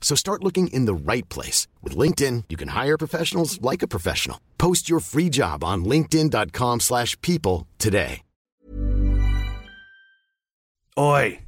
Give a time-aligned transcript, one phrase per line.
[0.00, 1.68] So start looking in the right place.
[1.82, 4.40] With LinkedIn, you can hire professionals like a professional.
[4.58, 8.22] Post your free job on linkedin.com slash people today.
[10.98, 11.38] Oi!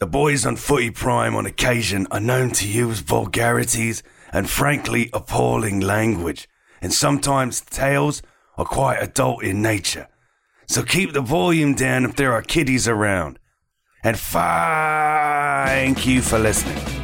[0.00, 5.80] The boys on Footy Prime on occasion are known to use vulgarities and frankly appalling
[5.80, 6.48] language,
[6.82, 8.20] and sometimes tales
[8.58, 10.08] are quite adult in nature.
[10.66, 13.38] So keep the volume down if there are kiddies around.
[14.02, 17.03] And thank you for listening.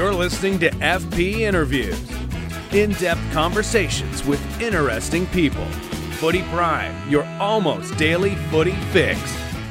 [0.00, 2.10] You're listening to FP Interviews,
[2.72, 5.66] in depth conversations with interesting people.
[6.16, 9.20] Footy Prime, your almost daily footy fix.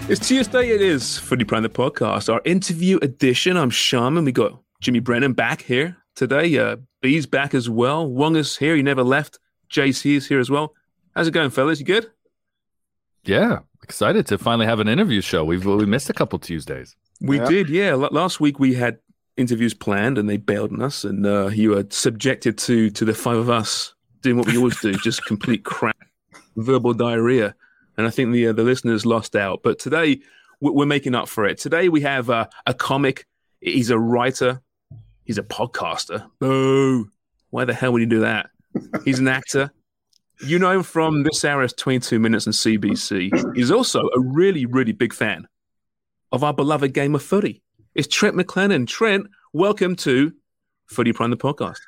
[0.07, 3.57] It's Tuesday, it is Footy Prime, the podcast, our interview edition.
[3.57, 4.23] I'm Sharman.
[4.23, 6.55] We got Jimmy Brennan back here today.
[6.59, 8.05] Uh, B's back as well.
[8.05, 8.75] Wong is here.
[8.75, 9.39] He never left.
[9.72, 10.75] JC is here as well.
[11.16, 11.80] How's it going, fellas?
[11.80, 12.05] You good?
[13.23, 15.44] Yeah, excited to finally have an interview show.
[15.44, 16.95] We've we missed a couple Tuesdays.
[17.19, 17.45] We yeah.
[17.45, 17.88] did, yeah.
[17.94, 19.00] L- last week we had
[19.39, 23.13] interviews planned and they bailed on us, and uh, you were subjected to to the
[23.13, 25.97] five of us doing what we always do, just complete crap,
[26.57, 27.55] verbal diarrhea.
[27.97, 29.61] And I think the uh, the listeners lost out.
[29.63, 30.19] But today
[30.61, 31.57] we're making up for it.
[31.57, 33.25] Today we have uh, a comic.
[33.61, 34.61] He's a writer.
[35.23, 36.29] He's a podcaster.
[36.39, 37.09] Boo!
[37.49, 38.49] Why the hell would you do that?
[39.05, 39.72] He's an actor.
[40.41, 43.55] You know him from This Hour's 22 Minutes and CBC.
[43.55, 45.47] He's also a really, really big fan
[46.31, 47.61] of our beloved game of footy.
[47.95, 48.85] It's Trent McClellan.
[48.85, 50.31] Trent, welcome to
[50.88, 51.79] Footy Prime, the podcast.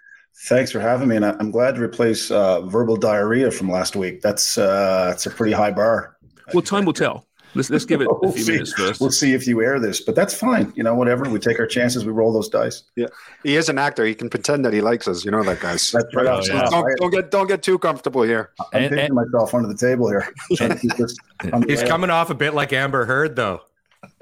[0.48, 4.22] Thanks for having me, and I'm glad to replace uh, verbal diarrhea from last week.
[4.22, 6.18] That's uh, that's a pretty high bar.
[6.54, 7.28] Well, time will tell.
[7.54, 9.00] Let's let's give it a few see, minutes first.
[9.00, 10.74] We'll see if you air this, but that's fine.
[10.76, 11.30] You know, whatever.
[11.30, 12.04] We take our chances.
[12.04, 12.82] We roll those dice.
[12.96, 13.08] Yeah,
[13.44, 14.04] he is an actor.
[14.04, 15.24] He can pretend that he likes us.
[15.24, 15.92] You know that, guys.
[15.92, 16.26] That's right.
[16.26, 16.64] Oh, yeah.
[16.68, 18.50] don't, don't, get don't get too comfortable here.
[18.74, 20.34] I'm and, and, myself under the table here.
[21.68, 23.62] He's coming off a bit like Amber Heard, though.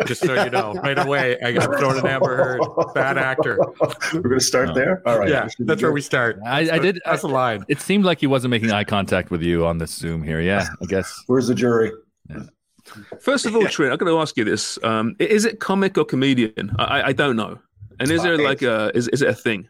[0.06, 2.62] Just so you know, right away, I got thrown an Amber Heard.
[2.94, 3.58] Bad actor.
[4.14, 5.02] We're going to start there.
[5.06, 5.30] All right.
[5.30, 6.40] Yeah, that's where we start.
[6.46, 7.00] I, I did.
[7.06, 7.66] That's a line.
[7.68, 10.40] It seemed like he wasn't making eye contact with you on this Zoom here.
[10.40, 11.24] Yeah, I guess.
[11.28, 11.92] Where's the jury?
[12.30, 12.44] Yeah.
[13.20, 16.06] First of all, Trent, I'm going to ask you this: um, Is it comic or
[16.06, 16.76] comedian?
[16.80, 17.60] I, I don't know.
[18.00, 19.68] And is there like a is is it a thing?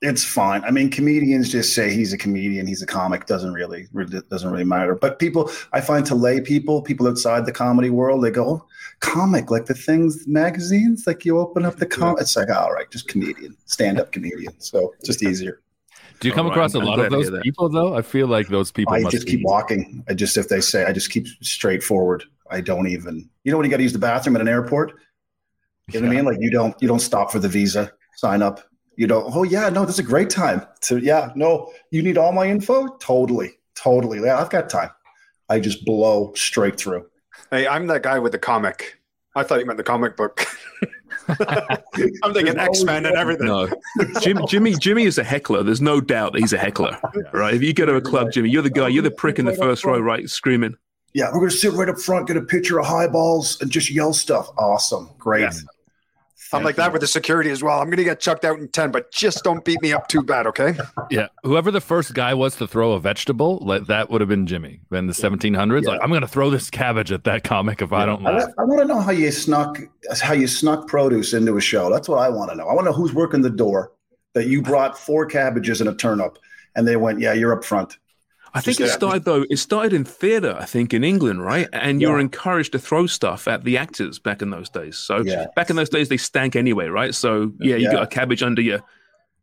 [0.00, 0.62] It's fine.
[0.62, 3.26] I mean, comedians just say he's a comedian, he's a comic.
[3.26, 3.88] Doesn't really
[4.30, 4.94] doesn't really matter.
[4.94, 8.66] But people, I find to lay people, people outside the comedy world, they go oh,
[9.00, 12.20] comic, like the things magazines, like you open up the comic.
[12.20, 14.54] It's like all right, just comedian, stand up comedian.
[14.60, 15.62] So just easier.
[16.20, 17.94] Do you come across a lot of those people though?
[17.96, 18.94] I feel like those people.
[18.94, 20.04] I just keep walking.
[20.08, 22.24] I just if they say, I just keep straightforward.
[22.50, 23.28] I don't even.
[23.44, 24.94] You know when you got to use the bathroom at an airport.
[25.92, 26.08] You know yeah.
[26.08, 26.24] what I mean?
[26.24, 28.60] Like you don't you don't stop for the visa, sign up.
[28.98, 29.32] You don't.
[29.32, 30.66] Oh yeah, no, this is a great time.
[30.82, 32.96] To yeah, no, you need all my info.
[32.96, 34.18] Totally, totally.
[34.20, 34.90] Yeah, I've got time.
[35.48, 37.06] I just blow straight through.
[37.52, 38.98] Hey, I'm that guy with the comic.
[39.36, 40.44] I thought you meant the comic book.
[41.28, 43.46] I'm thinking X Men and everything.
[43.46, 43.68] No,
[44.20, 45.62] Jim, Jimmy, Jimmy is a heckler.
[45.62, 46.98] There's no doubt that he's a heckler,
[47.32, 47.54] right?
[47.54, 48.88] If you go to a club, Jimmy, you're the guy.
[48.88, 50.74] You're the prick in the first row, right, screaming.
[51.14, 54.12] Yeah, we're gonna sit right up front, get a picture of highballs, and just yell
[54.12, 54.48] stuff.
[54.58, 55.42] Awesome, great.
[55.42, 55.64] Yes.
[56.52, 57.80] I'm like that with the security as well.
[57.80, 60.22] I'm going to get chucked out in 10, but just don't beat me up too
[60.22, 60.74] bad, okay?
[61.10, 61.28] Yeah.
[61.42, 64.80] Whoever the first guy was to throw a vegetable, like, that would have been Jimmy
[64.92, 65.82] in the 1700s.
[65.82, 65.90] Yeah.
[65.90, 67.98] Like, I'm going to throw this cabbage at that comic if yeah.
[67.98, 68.50] I don't laugh.
[68.58, 69.78] I, I want to know how you snuck
[70.20, 71.90] how you snuck produce into a show.
[71.90, 72.66] That's what I want to know.
[72.68, 73.92] I want to know who's working the door
[74.34, 76.38] that you brought four cabbages and a turnip
[76.76, 77.98] and they went, "Yeah, you're up front."
[78.54, 79.44] I think it started though.
[79.50, 81.68] It started in theatre, I think, in England, right?
[81.72, 84.96] And you were encouraged to throw stuff at the actors back in those days.
[84.96, 85.46] So yeah.
[85.54, 87.14] back in those days, they stank anyway, right?
[87.14, 87.92] So yeah, you yeah.
[87.92, 88.80] got a cabbage under your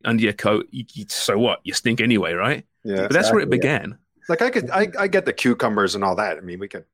[0.04, 0.68] under your coat.
[0.72, 1.60] You, you, so what?
[1.63, 2.66] You stink anyway, right?
[2.84, 3.98] Yeah, but that's exactly, where it began.
[4.30, 6.38] Like I could, I, I get the cucumbers and all that.
[6.38, 6.86] I mean, we could,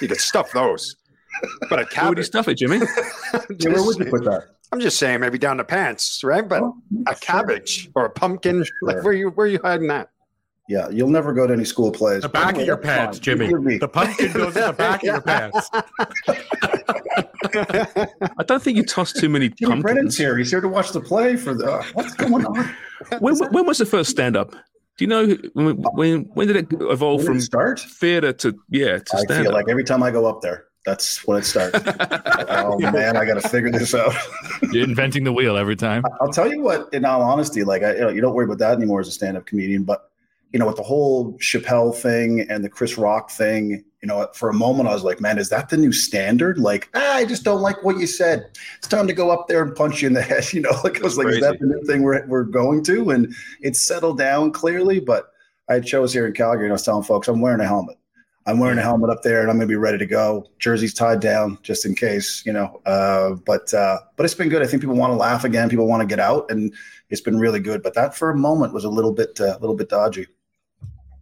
[0.00, 0.96] you could stuff those.
[1.68, 2.78] But a cabbage, where would you stuff it, Jimmy?
[3.56, 4.44] just, where would you put that?
[4.72, 6.46] I'm just saying, maybe down the pants, right?
[6.46, 6.76] But oh,
[7.06, 8.74] a cabbage or a pumpkin, sure.
[8.82, 10.10] like where you where you hiding that?
[10.66, 12.22] Yeah, you'll never go to any school plays.
[12.22, 13.48] The back of your pants, Jimmy.
[13.78, 15.70] The pumpkin goes in the back of your pants.
[18.38, 20.38] I don't think you tossed too many Jimmy Brennan's here.
[20.38, 21.70] He's here to watch the play for the.
[21.70, 22.74] uh, what's going on?
[23.18, 24.52] When, when was the first stand up?
[24.96, 27.80] Do you know when, when when did it evolve did from it start?
[27.80, 31.38] theater to yeah to I feel like every time I go up there, that's when
[31.38, 31.78] it starts.
[32.48, 34.14] oh man, I got to figure this out.
[34.70, 36.04] You're inventing the wheel every time.
[36.20, 36.94] I'll tell you what.
[36.94, 39.12] In all honesty, like I, you, know, you don't worry about that anymore as a
[39.12, 39.82] stand-up comedian.
[39.82, 40.08] But
[40.54, 44.48] you know, with the whole Chappelle thing and the Chris Rock thing, you know, for
[44.48, 46.58] a moment I was like, man, is that the new standard?
[46.58, 48.46] Like, ah, I just don't like what you said.
[48.78, 50.52] It's time to go up there and punch you in the head.
[50.52, 53.10] You know, like I was like, is that the new thing we're we're going to?
[53.10, 55.00] And it's settled down clearly.
[55.00, 55.32] But
[55.68, 57.98] I had shows here in Calgary, and I was telling folks, I'm wearing a helmet.
[58.46, 60.46] I'm wearing a helmet up there, and I'm going to be ready to go.
[60.60, 62.80] Jersey's tied down just in case, you know.
[62.86, 64.62] Uh, but uh, but it's been good.
[64.62, 65.68] I think people want to laugh again.
[65.68, 66.72] People want to get out, and
[67.10, 67.82] it's been really good.
[67.82, 70.28] But that for a moment was a little bit uh, a little bit dodgy.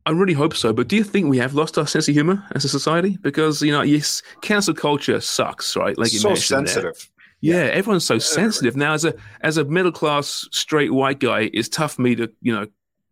[0.05, 0.73] I really hope so.
[0.73, 3.19] But do you think we have lost our sense of humor as a society?
[3.23, 5.97] Because you know, yes, cancel culture sucks, right?
[5.97, 6.75] Like you so mentioned there.
[6.75, 7.09] sensitive.
[7.41, 8.93] Yeah, everyone's so sensitive now.
[8.95, 12.55] As a as a middle class straight white guy, it's tough for me to you
[12.55, 12.67] know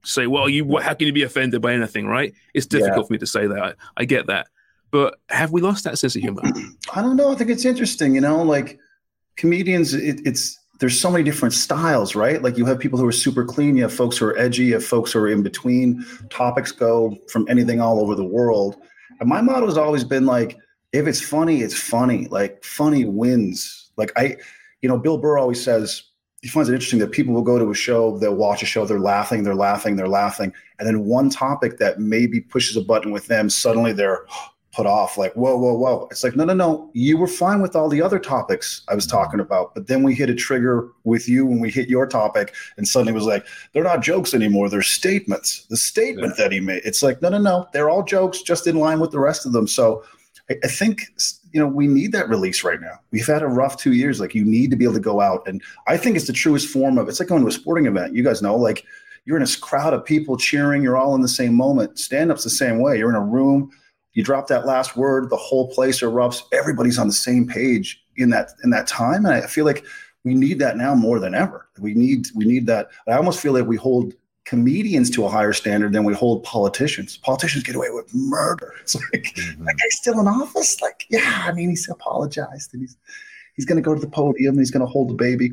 [0.04, 2.32] say, well, you how can you be offended by anything, right?
[2.54, 3.06] It's difficult Yeah.
[3.06, 3.62] for me to say that.
[3.62, 4.46] I, I get that,
[4.90, 6.42] but have we lost that sense of humor?
[6.94, 7.32] I don't know.
[7.32, 8.14] I think it's interesting.
[8.14, 8.78] You know, like
[9.36, 12.42] comedians, it, it's there's so many different styles, right?
[12.42, 14.74] Like you have people who are super clean, you have folks who are edgy, you
[14.74, 16.04] have folks who are in between.
[16.30, 18.76] Topics go from anything all over the world.
[19.20, 20.56] And my motto has always been like,
[20.92, 22.26] if it's funny, it's funny.
[22.28, 23.92] Like funny wins.
[23.98, 24.38] Like I,
[24.80, 26.02] you know, Bill Burr always says
[26.40, 28.86] he finds it interesting that people will go to a show, they'll watch a show,
[28.86, 33.10] they're laughing, they're laughing, they're laughing, and then one topic that maybe pushes a button
[33.10, 34.24] with them, suddenly they're
[34.72, 36.06] put off like whoa whoa whoa.
[36.10, 39.06] It's like no no no you were fine with all the other topics i was
[39.06, 39.52] talking mm-hmm.
[39.52, 42.86] about but then we hit a trigger with you when we hit your topic and
[42.86, 45.66] suddenly it was like they're not jokes anymore they're statements.
[45.66, 48.76] The statement that he made it's like no no no they're all jokes just in
[48.76, 49.66] line with the rest of them.
[49.66, 50.04] So
[50.48, 51.02] I, I think
[51.52, 53.00] you know we need that release right now.
[53.10, 55.46] We've had a rough two years like you need to be able to go out
[55.46, 58.14] and i think it's the truest form of it's like going to a sporting event
[58.14, 58.84] you guys know like
[59.24, 61.98] you're in a crowd of people cheering you're all in the same moment.
[61.98, 63.70] Stand-up's the same way you're in a room
[64.14, 66.42] you drop that last word, the whole place erupts.
[66.52, 69.84] Everybody's on the same page in that in that time, and I feel like
[70.24, 71.68] we need that now more than ever.
[71.78, 72.88] We need we need that.
[73.08, 74.14] I almost feel like we hold
[74.44, 77.18] comedians to a higher standard than we hold politicians.
[77.18, 78.74] Politicians get away with murder.
[78.82, 80.80] It's like that guy's still in office.
[80.80, 82.96] Like, yeah, I mean, he's apologized and he's
[83.54, 84.54] he's going to go to the podium.
[84.54, 85.52] And he's going to hold the baby.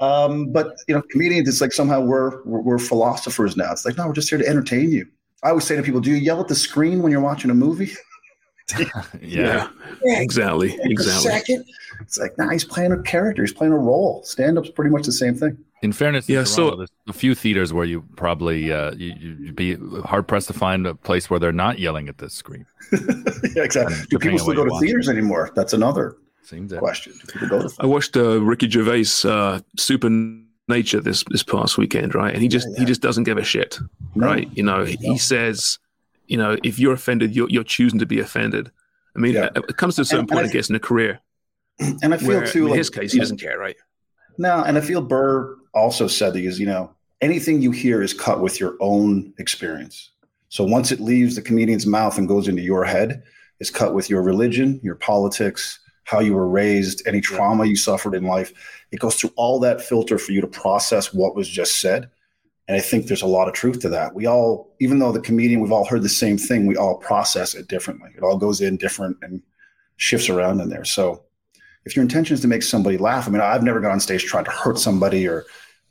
[0.00, 3.70] Um, but you know, comedians, it's like somehow we're, we're we're philosophers now.
[3.70, 5.06] It's like no, we're just here to entertain you.
[5.44, 7.54] I always say to people, do you yell at the screen when you're watching a
[7.54, 7.92] movie?
[9.20, 9.68] Yeah.
[10.04, 11.30] exactly, exactly.
[11.30, 11.64] second.
[12.00, 13.42] It's like, nah, he's playing a character.
[13.42, 14.22] He's playing a role.
[14.24, 15.58] Stand up's pretty much the same thing.
[15.82, 19.54] In fairness, to Yeah, so- there's a few theaters where you probably uh, you, you'd
[19.56, 22.64] be hard pressed to find a place where they're not yelling at the screen.
[22.92, 23.96] yeah, exactly.
[24.08, 24.88] Do people still go you're to watching.
[24.88, 25.50] theaters anymore?
[25.54, 27.12] That's another Seems question.
[27.26, 30.08] Do people go to I watched uh, Ricky Gervais uh, Super
[30.66, 32.32] Nature this this past weekend, right?
[32.32, 33.78] And he just he just doesn't give a shit,
[34.14, 34.26] No.
[34.26, 34.48] right?
[34.54, 35.78] You know, he, he says,
[36.26, 38.70] you know, if you're offended, you're you're choosing to be offended.
[39.14, 39.50] I mean, Yeah.
[39.54, 41.20] it comes to a certain And- point, and I guess, in a career.
[42.02, 43.76] And I feel Where, too, in like his case, he doesn't care, right?
[44.38, 46.90] No, and I feel Burr also said that because you know
[47.20, 50.12] anything you hear is cut with your own experience.
[50.48, 53.22] So once it leaves the comedian's mouth and goes into your head,
[53.60, 58.14] it's cut with your religion, your politics, how you were raised, any trauma you suffered
[58.14, 58.52] in life.
[58.92, 62.10] It goes through all that filter for you to process what was just said.
[62.68, 64.14] And I think there's a lot of truth to that.
[64.14, 67.54] We all, even though the comedian, we've all heard the same thing, we all process
[67.54, 68.10] it differently.
[68.16, 69.42] It all goes in different and
[69.96, 70.84] shifts around in there.
[70.84, 71.24] So
[71.84, 74.24] if your intention is to make somebody laugh, I mean, I've never gone on stage
[74.24, 75.44] trying to hurt somebody or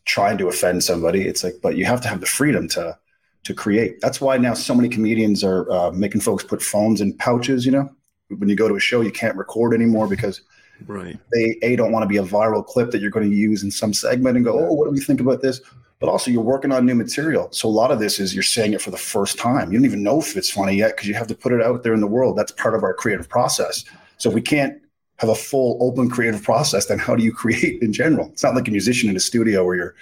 [0.05, 1.27] trying to offend somebody.
[1.27, 2.98] It's like, but you have to have the freedom to
[3.43, 4.00] to create.
[4.00, 7.65] That's why now so many comedians are uh, making folks put phones in pouches.
[7.65, 7.89] You know,
[8.30, 10.42] when you go to a show, you can't record anymore because
[10.88, 11.18] Right.
[11.32, 13.72] they a don't want to be a viral clip that you're going to use in
[13.72, 15.62] some segment and go, oh, what do we think about this?
[16.00, 17.48] But also, you're working on new material.
[17.51, 19.72] So a lot of this is you're saying it for the first time.
[19.72, 21.84] You don't even know if it's funny yet because you have to put it out
[21.84, 22.38] there in the world.
[22.38, 23.86] That's part of our creative process.
[24.18, 24.82] So if we can't
[25.20, 28.27] have a full open creative process, then how do you create in general?
[28.34, 29.96] It's not like a musician in a studio where you're,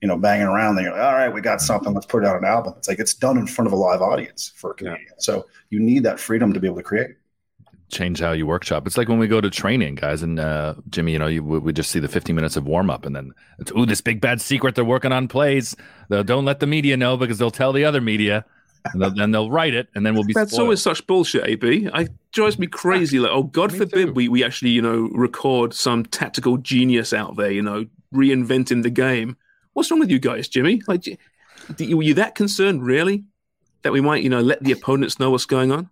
[0.00, 0.76] you know, banging around.
[0.76, 1.92] Then you're like, all right, we got something.
[1.92, 2.74] Let's put it out an album.
[2.78, 5.12] It's like it's done in front of a live audience for a comedian.
[5.18, 7.16] So you need that freedom to be able to create.
[7.94, 8.86] Change how you workshop.
[8.86, 11.58] It's like when we go to training, guys, and uh, Jimmy, you know, you, we
[11.58, 14.20] we just see the 15 minutes of warm up, and then it's ooh, this big
[14.20, 15.74] bad secret they're working on plays.
[16.08, 18.44] They'll, don't let the media know because they'll tell the other media,
[18.92, 20.34] and they'll, then they'll write it, and then we'll be.
[20.34, 20.66] That's spoiled.
[20.66, 21.88] always such bullshit, AB.
[21.94, 23.18] I drives me crazy.
[23.18, 24.12] Like, oh, God Me forbid too.
[24.12, 28.90] we, we actually, you know, record some tactical genius out there, you know, reinventing the
[28.90, 29.36] game.
[29.72, 30.82] What's wrong with you guys, Jimmy?
[30.86, 33.24] Like, d- were you that concerned, really?
[33.84, 35.88] that we might, you know, let the opponents know what's going on?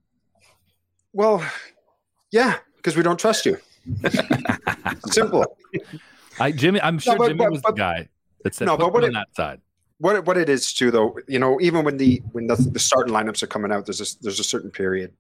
[1.13, 1.47] Well,
[2.33, 3.59] yeah, because we don't trust you.
[5.11, 5.57] Simple.
[6.41, 8.09] I Jimmy, I'm sure but- Jimmy but- was but- the guy
[8.43, 9.61] that said No, but what me it- on that side.
[9.99, 12.79] What it- what it is too, though, you know, even when the when the, the
[12.81, 15.13] starting lineups are coming out, there's a, there's a certain period.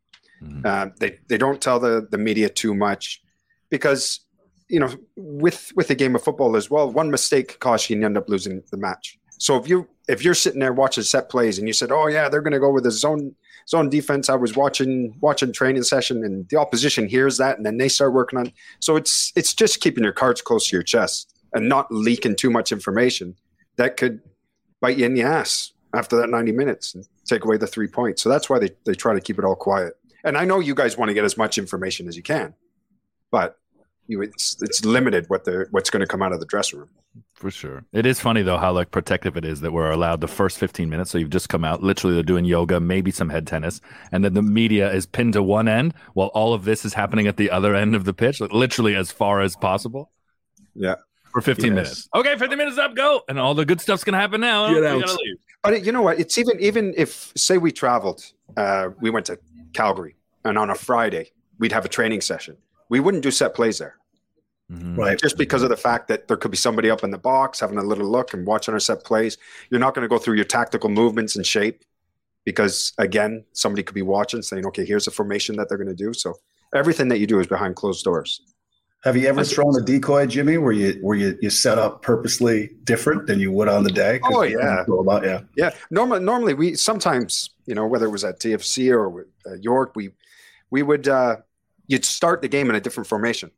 [0.42, 0.66] Mhm.
[0.66, 3.22] Uh, they they don't tell the the media too much
[3.70, 4.20] because
[4.68, 7.94] you know with with the game of football as well, one mistake could cost you
[7.94, 9.18] and you end up losing the match.
[9.42, 12.28] So if you if you're sitting there watching set plays and you said, "Oh yeah,
[12.28, 13.34] they're going to go with a zone
[13.68, 17.76] zone defense," I was watching watching training session and the opposition hears that and then
[17.76, 18.52] they start working on.
[18.78, 22.50] So it's it's just keeping your cards close to your chest and not leaking too
[22.50, 23.34] much information
[23.78, 24.20] that could
[24.80, 28.22] bite you in the ass after that 90 minutes and take away the three points.
[28.22, 29.94] So that's why they, they try to keep it all quiet.
[30.22, 32.54] And I know you guys want to get as much information as you can,
[33.32, 33.58] but
[34.06, 36.90] you, it's it's limited what the what's going to come out of the dressing room.
[37.42, 37.84] For sure.
[37.92, 40.88] It is funny though how like protective it is that we're allowed the first 15
[40.88, 41.10] minutes.
[41.10, 43.80] So you've just come out, literally they're doing yoga, maybe some head tennis,
[44.12, 47.26] and then the media is pinned to one end while all of this is happening
[47.26, 50.12] at the other end of the pitch, like literally as far as possible.
[50.76, 50.94] Yeah.
[51.32, 51.74] For 15 Yes.
[51.74, 52.08] minutes.
[52.14, 53.22] Okay, 15 minutes up, go.
[53.28, 54.72] And all the good stuff's gonna happen now.
[54.72, 55.18] Get out.
[55.64, 56.20] But you know what?
[56.20, 58.22] It's even even if say we traveled,
[58.56, 59.38] uh, we went to
[59.72, 62.56] Calgary, and on a Friday we'd have a training session.
[62.88, 63.96] We wouldn't do set plays there.
[64.72, 64.96] Mhm.
[64.96, 65.18] Right.
[65.18, 67.78] just because of the fact that there could be somebody up in the box having
[67.78, 69.36] a little look and watching our set plays.
[69.70, 71.84] You're not going to go through your tactical movements and shape
[72.44, 75.94] because, again, somebody could be watching saying, okay, here's the formation that they're going to
[75.94, 76.14] do.
[76.14, 76.34] So
[76.74, 78.40] everything that you do is behind closed doors.
[79.04, 82.70] Have you ever thrown a decoy, Jimmy, where you where you, you set up purposely
[82.84, 84.20] different than you would on the day?
[84.22, 84.84] Oh, yeah.
[84.88, 85.40] about yeah.
[85.56, 85.70] Yeah.
[85.90, 90.10] Normally, normally we sometimes, you know, whether it was at TFC or uh, York, we,
[90.70, 91.38] we would, uh,
[91.88, 93.50] you'd start the game in a different formation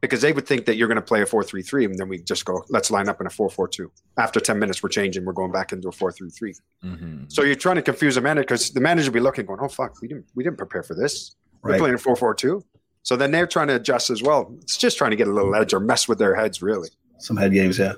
[0.00, 2.44] because they would think that you're going to play a 4-3-3 and then we just
[2.44, 3.88] go, let's line up in a 4-4-2.
[4.18, 5.24] After 10 minutes, we're changing.
[5.24, 6.54] We're going back into a 4-3-3.
[6.84, 7.32] Mhm.
[7.32, 9.68] So you're trying to confuse the manager because the manager will be looking, going, "Oh
[9.68, 11.34] fuck, we didn't we didn't prepare for this.
[11.62, 11.78] We're Right.
[11.80, 12.62] playing a four four two.
[13.02, 14.52] So then they're trying to adjust as well.
[14.62, 16.90] It's just trying to get a little edge or mess with their heads, really.
[17.18, 17.94] Some head games, yeah.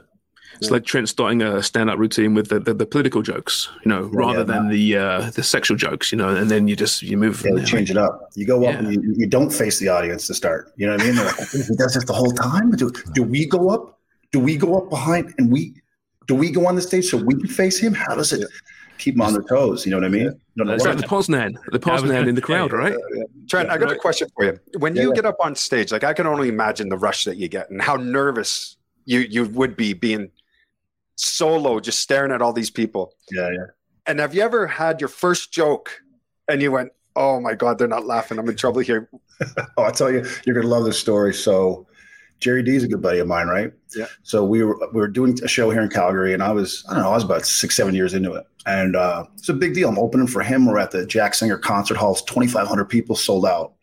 [0.56, 4.02] It's like Trent starting a stand-up routine with the, the, the political jokes, you know,
[4.12, 7.16] rather yeah, than the uh, the sexual jokes, you know, and then you just you
[7.16, 7.36] move.
[7.36, 7.66] Yeah, from they there.
[7.66, 8.28] change it up.
[8.34, 8.78] You go up Yeah.
[8.80, 10.72] and you, you don't face the audience to start.
[10.76, 11.14] You know what I mean?
[11.16, 12.72] They're like, he does this the whole time.
[12.72, 14.00] Do, do we go up?
[14.32, 15.74] Do we go up behind and we
[16.26, 17.94] do we go on the stage so we can face him?
[17.94, 18.46] How does it
[18.98, 19.86] keep them on their toes?
[19.86, 20.24] You know what I mean?
[20.24, 22.94] You don't know It's like the Poznan, the Poznan in the say, crowd, right?
[23.48, 24.58] Trent, I got a question for you.
[24.78, 25.14] When Yeah, you yeah.
[25.14, 27.80] get up on stage, like I can only imagine the rush that you get and
[27.80, 28.76] how nervous
[29.06, 30.30] you you would be being
[31.18, 33.12] solo, just staring at all these people.
[33.30, 33.66] yeah, yeah.
[34.06, 36.00] And have you ever had your first joke
[36.48, 38.38] and you went, "Oh my god, they're not laughing.
[38.38, 39.08] I'm in trouble here."
[39.76, 41.32] Oh, I'll tell you, you're gonna love this story.
[41.32, 41.86] So
[42.40, 43.72] Gerry Dee is a good buddy of mine, right?
[43.96, 44.06] Yeah.
[44.22, 46.94] So we were we were doing a show here in Calgary, and I was I
[46.94, 49.74] don't know I was about six seven years into it, and uh, it's a big
[49.74, 49.88] deal.
[49.88, 50.66] I'm opening for him.
[50.66, 52.12] We're at the Jack Singer concert hall.
[52.12, 53.74] It's 2,500 people sold out.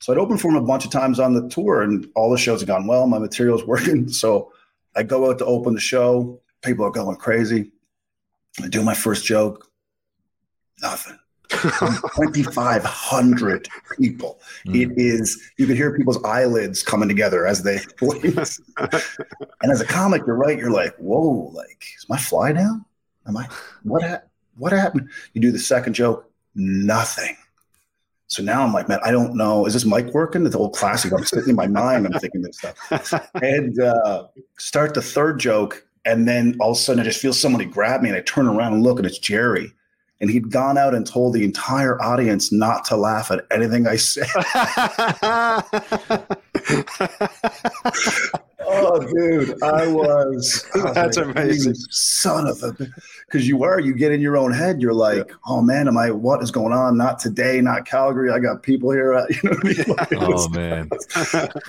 [0.00, 2.38] So I'd opened for him a bunch of times on the tour, and all the
[2.38, 3.06] shows have gone well.
[3.06, 4.52] My material's working, so
[4.96, 6.40] I go out to open the show.
[6.62, 7.72] People are going crazy.
[8.62, 9.66] I do my first joke.
[10.82, 11.18] Nothing.
[11.50, 14.38] 2,500 people.
[14.66, 18.38] It is, you could hear people's eyelids coming together as they and
[19.72, 20.58] as a comic, you're right.
[20.58, 22.84] You're like, whoa, like, is my fly down?
[23.26, 23.48] Am I,
[23.82, 24.20] what, ha-
[24.56, 25.08] what happened?
[25.32, 27.36] You do the second joke, nothing.
[28.26, 29.64] So now I'm like, man, I don't know.
[29.64, 30.44] Is this mic working?
[30.44, 31.12] It's old classic.
[31.12, 32.06] I'm sitting in my mind.
[32.06, 32.76] I'm thinking this stuff.
[33.42, 34.26] And uh,
[34.58, 35.86] start the third joke.
[36.04, 38.46] And then all of a sudden I just feel somebody grab me and I turn
[38.46, 39.72] around and look and it's Gerry.
[40.20, 43.94] And he'd gone out and told the entire audience not to laugh at anything I
[43.96, 44.26] said.
[48.70, 50.62] Oh, dude, I was.
[50.74, 51.74] I was That's like, amazing.
[51.90, 52.72] Son of a.
[53.26, 54.82] Because you are, you get in your own head.
[54.82, 56.10] You're like, oh man, am I?
[56.10, 56.98] What is going on?
[56.98, 58.30] Not today, not Calgary.
[58.30, 59.14] I got people here.
[59.14, 59.84] uh, You know I mean?
[59.96, 60.90] Like, was- Oh man.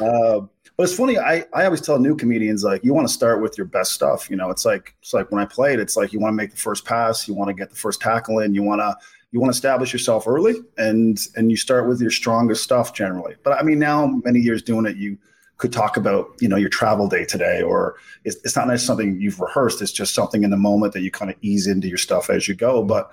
[0.01, 0.41] uh,
[0.79, 1.19] but it's funny.
[1.19, 4.29] I, I always tell new comedians like you want to start with your best stuff.
[4.29, 6.51] You know, it's like it's like when I played, it's like you want to make
[6.51, 8.95] the first pass, you want to get the first tackle in, you want to
[9.33, 13.35] you want to establish yourself early, and and you start with your strongest stuff generally.
[13.43, 15.17] But I mean, now many years doing it, you
[15.57, 19.21] could talk about you know your travel day today, or it's, it's not necessarily something
[19.21, 19.81] you've rehearsed.
[19.81, 22.47] It's just something in the moment that you kind of ease into your stuff as
[22.47, 22.85] you go.
[22.85, 23.11] But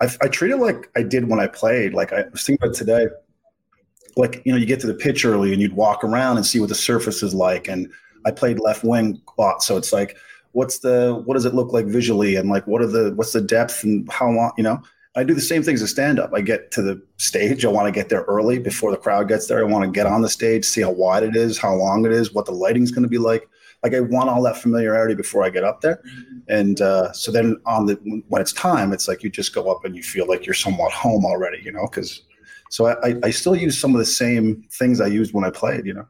[0.00, 1.92] I, I treat it like I did when I played.
[1.92, 3.08] Like I was thinking about today
[4.16, 6.60] like you know you get to the pitch early and you'd walk around and see
[6.60, 7.68] what the surface is like.
[7.68, 7.90] And
[8.24, 9.62] i played left wing a lot.
[9.62, 10.16] So it's like
[10.52, 12.36] what's the what does it look like visually?
[12.36, 14.80] And like what are the what's the depth and how long you know?
[15.14, 17.66] I do the same things as stand up i get to the stage.
[17.66, 19.60] I want to get there early before the crowd gets there.
[19.60, 22.12] I want to get on the stage see how wide it is how long it
[22.12, 23.48] is what the lighting's going to be like.
[23.82, 26.00] Like I want all that familiarity before I get up there.
[26.48, 27.94] And uh, so then on the
[28.28, 30.92] when it's time, it's like you just go up and you feel like you're somewhat
[30.92, 32.22] home already, you know, because
[32.72, 35.84] so I, I still use some of the same things I used when I played,
[35.84, 36.06] you know.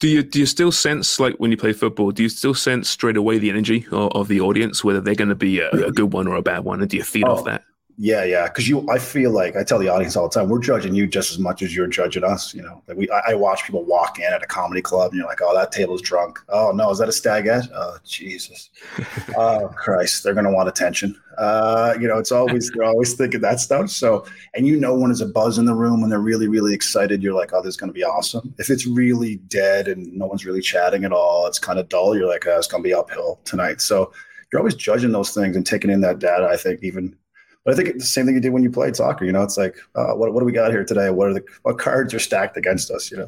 [0.00, 2.10] Do you do you still sense like when you play football?
[2.10, 5.28] Do you still sense straight away the energy of, of the audience, whether they're going
[5.28, 7.32] to be a, a, good one or a bad one, and do you feed oh,
[7.32, 7.64] off that?
[7.96, 8.48] Yeah, yeah.
[8.48, 11.06] Because you, I feel like I tell the audience all the time, we're judging you
[11.06, 12.52] just as much as you're judging us.
[12.52, 15.18] You know, like we, I, I watch people walk in at a comedy club, and
[15.18, 16.40] you're like, oh, that table's drunk.
[16.48, 17.68] Oh no, is that a stagette?
[17.72, 18.70] Oh Jesus,
[19.36, 21.20] oh Christ, they're gonna want attention.
[21.38, 23.90] Uh, you know, it's always they're always thinking that stuff.
[23.90, 26.74] So, and you know when there's a buzz in the room when they're really, really
[26.74, 28.54] excited, you're like, oh, this is gonna be awesome.
[28.58, 32.16] If it's really dead and no one's really chatting at all, it's kind of dull.
[32.16, 33.80] You're like, oh, it's gonna be uphill tonight.
[33.80, 34.12] So
[34.52, 36.48] you're always judging those things and taking in that data.
[36.50, 37.16] I think even
[37.64, 39.24] but I think it's the same thing you did when you played soccer.
[39.24, 41.10] You know, it's like, uh, what, what do we got here today?
[41.10, 43.10] What are the what cards are stacked against us?
[43.10, 43.26] You know.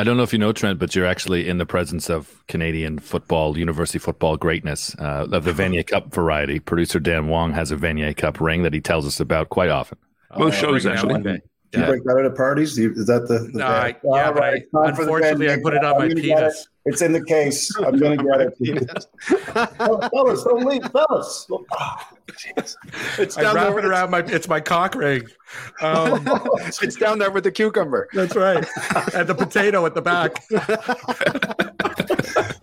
[0.00, 3.00] I don't know if you know Trent, but you're actually in the presence of Canadian
[3.00, 6.60] football, university football greatness uh, of the Vanier Cup variety.
[6.60, 9.98] Producer Dan Wong has a Vanier Cup ring that he tells us about quite often.
[10.36, 11.40] Most oh, shows actually.
[11.72, 12.78] Do you break that out at parties?
[12.78, 13.40] Is that the?
[13.40, 14.62] the no, I, yeah, right.
[14.74, 16.60] I, unfortunately, I put it on my penis.
[16.60, 16.66] It.
[16.86, 17.70] It's in the case.
[17.76, 19.06] I'm going to get it.
[19.78, 21.46] oh, fellas, don't leave, fellas.
[21.50, 21.98] Oh,
[23.18, 23.78] it's down I wrap there.
[23.80, 24.20] it around my.
[24.20, 25.22] It's my cock ring.
[25.80, 26.22] Um,
[26.82, 28.06] it's down there with the cucumber.
[28.12, 28.66] That's right,
[29.14, 30.44] and the potato at the back.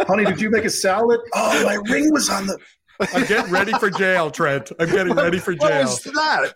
[0.08, 1.20] Honey, did you make a salad?
[1.34, 2.60] Oh, my ring was on the.
[3.00, 4.72] I'm getting ready for jail, Trent.
[4.80, 5.88] I'm getting ready for jail.
[5.88, 6.52] What is that?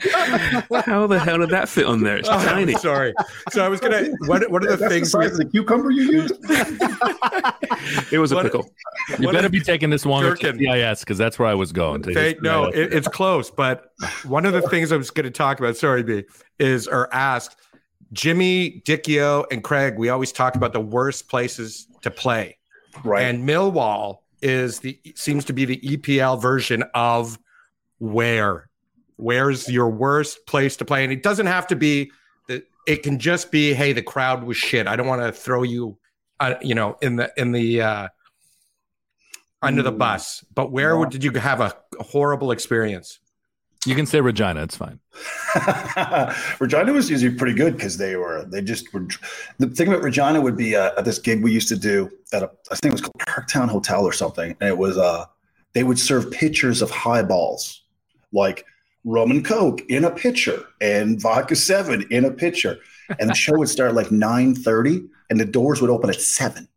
[0.00, 2.16] How the hell did that fit on there?
[2.18, 2.74] It's oh, tiny.
[2.74, 3.14] Sorry.
[3.50, 4.10] So I was gonna.
[4.26, 5.12] What What are the That's things?
[5.12, 6.34] The size of the cucumber you used?
[8.12, 8.70] it was a what, pickle.
[9.18, 12.02] You better be taking this one to CIS because that's where I was going.
[12.02, 13.50] To no, it, it's close.
[13.50, 13.92] But
[14.24, 16.24] one of the things I was going to talk about, sorry, B,
[16.58, 17.56] is or ask
[18.12, 19.98] Jimmy, Dicchio, and Craig.
[19.98, 22.58] We always talk about the worst places to play,
[23.04, 23.22] right?
[23.22, 27.38] And Millwall is the seems to be the EPL version of
[27.98, 28.67] where
[29.18, 31.04] Where's your worst place to play?
[31.04, 32.10] And it doesn't have to be
[32.46, 32.64] that.
[32.86, 34.86] It can just be, hey, the crowd was shit.
[34.86, 35.98] I don't want to throw you,
[36.40, 38.08] uh, you know, in the in the uh,
[39.60, 40.44] under the bus.
[40.54, 43.18] But where would, did you have a horrible experience?
[43.86, 44.62] You can say Regina.
[44.62, 45.00] It's fine.
[46.60, 49.06] Regina was usually pretty good because they were they just were.
[49.58, 52.42] The thing about Regina would be uh, at this gig we used to do at
[52.42, 55.26] a I think it was called Parktown Hotel or something, and it was uh
[55.74, 57.82] they would serve pitchers of highballs
[58.32, 58.64] like
[59.08, 62.78] rum and coke in a pitcher and vodka seven in a pitcher.
[63.18, 66.68] And the show would start like 9.30 and the doors would open at 7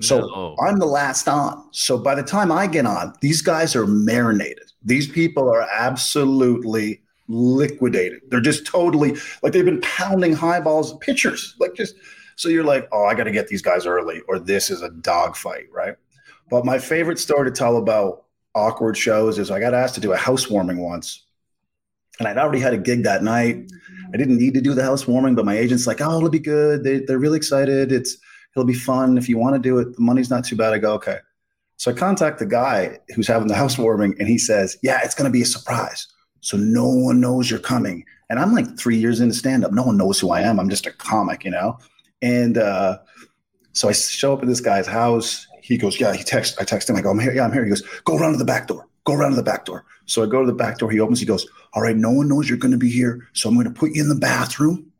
[0.00, 0.56] so no.
[0.60, 1.68] i'm the last on.
[1.72, 4.72] So by the time i get on these guys are marinated.
[4.82, 8.20] These people are absolutely liquidated.
[8.28, 11.56] They're just totally like they've been pounding highballs pitchers.
[11.58, 11.94] Like just
[12.36, 14.90] so you're like oh i got to get these guys early or this is a
[14.90, 15.96] dogfight right?
[16.48, 20.12] But my favorite story to tell about awkward shows is i got asked to do
[20.12, 21.25] a housewarming once
[22.18, 23.70] and I'd already had a gig that night.
[24.12, 26.84] I didn't need to do the housewarming, but my agent's like, "Oh, it'll be good.
[26.84, 27.92] They, they're really excited.
[27.92, 28.16] It's
[28.54, 29.18] it'll be fun.
[29.18, 31.18] If you want to do it, the money's not too bad." I go, "Okay."
[31.76, 35.30] So I contact the guy who's having the housewarming, and he says, "Yeah, it's going
[35.30, 36.06] to be a surprise.
[36.40, 39.72] So no one knows you're coming." And I'm like three years into stand up.
[39.72, 40.58] No one knows who I am.
[40.58, 41.78] I'm just a comic, you know.
[42.22, 42.98] And uh,
[43.72, 45.46] so I show up at this guy's house.
[45.62, 46.56] He goes, "Yeah." He texts.
[46.58, 46.96] I text him.
[46.96, 47.34] I go, "I'm here.
[47.34, 49.42] Yeah, I'm here." He goes, "Go around to the back door." Go around to the
[49.42, 49.84] back door.
[50.04, 50.90] So I go to the back door.
[50.90, 51.20] He opens.
[51.20, 53.28] He goes, All right, no one knows you're going to be here.
[53.32, 54.92] So I'm going to put you in the bathroom.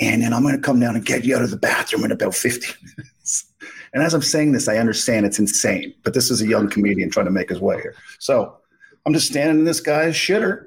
[0.00, 2.10] And then I'm going to come down and get you out of the bathroom in
[2.10, 3.52] about 15 minutes.
[3.92, 7.10] and as I'm saying this, I understand it's insane, but this is a young comedian
[7.10, 7.94] trying to make his way here.
[8.18, 8.56] So
[9.04, 10.66] I'm just standing in this guy's shitter,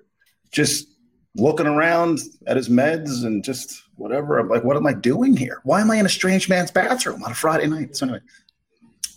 [0.52, 0.88] just
[1.36, 4.38] looking around at his meds and just whatever.
[4.38, 5.60] I'm like, what am I doing here?
[5.64, 7.96] Why am I in a strange man's bathroom on a Friday night?
[7.96, 8.22] So anyway,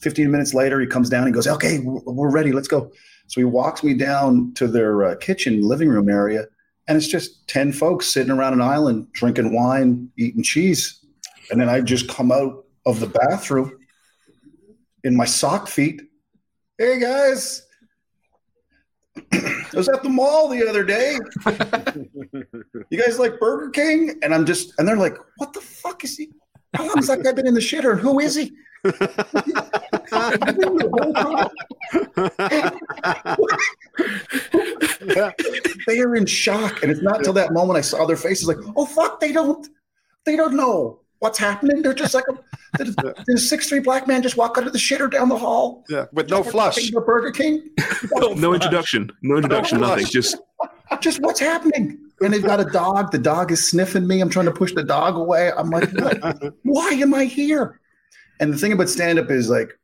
[0.00, 2.52] 15 minutes later, he comes down and goes, okay, we're ready.
[2.52, 2.90] Let's go.
[3.28, 6.46] So he walks me down to their uh, kitchen, living room area,
[6.88, 11.04] and it's just 10 folks sitting around an island drinking wine, eating cheese.
[11.50, 13.78] And then I just come out of the bathroom
[15.04, 16.00] in my sock feet.
[16.78, 17.66] Hey guys,
[19.32, 21.18] I was at the mall the other day.
[22.90, 24.18] you guys like Burger King?
[24.22, 26.30] And I'm just, and they're like, what the fuck is he?
[26.74, 27.92] How long has that guy been in the shitter?
[27.92, 28.52] And who is he?
[35.86, 38.58] they are in shock, and it's not until that moment I saw their faces, like,
[38.76, 39.66] "Oh fuck, they don't,
[40.24, 42.94] they don't know what's happening." They're just like, a, did,
[43.28, 45.84] a six three black man just walk out of the shitter down the hall?
[45.88, 46.90] Yeah, with no flush.
[46.90, 47.70] The Burger King.
[48.14, 50.06] no, no introduction, no introduction, no nothing.
[50.06, 50.36] Just,
[51.00, 51.98] just what's happening?
[52.20, 53.12] And they've got a dog.
[53.12, 54.20] The dog is sniffing me.
[54.20, 55.52] I'm trying to push the dog away.
[55.56, 56.54] I'm like, what?
[56.64, 57.80] why am I here?
[58.40, 59.77] And the thing about stand up is like when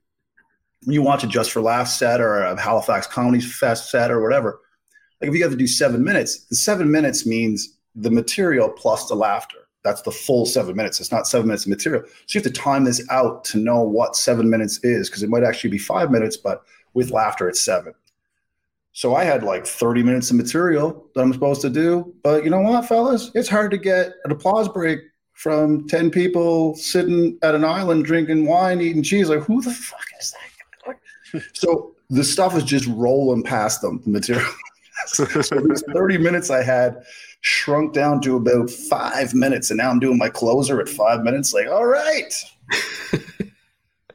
[0.87, 4.61] you watch a Just for Laughs set or a Halifax Comedy Fest set or whatever,
[5.21, 9.09] like if you have to do seven minutes, the seven minutes means the material plus
[9.09, 9.59] the laughter.
[9.83, 10.99] That's the full seven minutes.
[11.01, 12.03] It's not seven minutes of material.
[12.27, 15.29] So you have to time this out to know what seven minutes is because it
[15.29, 16.63] might actually be five minutes, but
[16.95, 17.95] with laughter, it's seven.
[18.93, 22.15] So I had like 30 minutes of material that I'm supposed to do.
[22.23, 23.31] But you know what, fellas?
[23.35, 25.01] It's hard to get an applause break
[25.33, 29.29] from 10 people sitting at an island drinking wine, eating cheese.
[29.29, 30.44] Like, who the fuck is that?
[31.53, 34.47] So the stuff is just rolling past them, the material.
[35.07, 37.05] so these 30 minutes I had
[37.41, 39.71] shrunk down to about five minutes.
[39.71, 41.53] And now I'm doing my closer at five minutes.
[41.53, 42.33] Like, all right.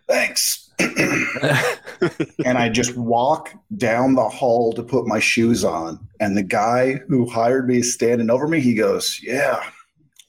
[0.08, 0.71] Thanks.
[0.79, 5.99] and I just walk down the hall to put my shoes on.
[6.19, 8.60] And the guy who hired me is standing over me.
[8.62, 9.62] He goes, Yeah,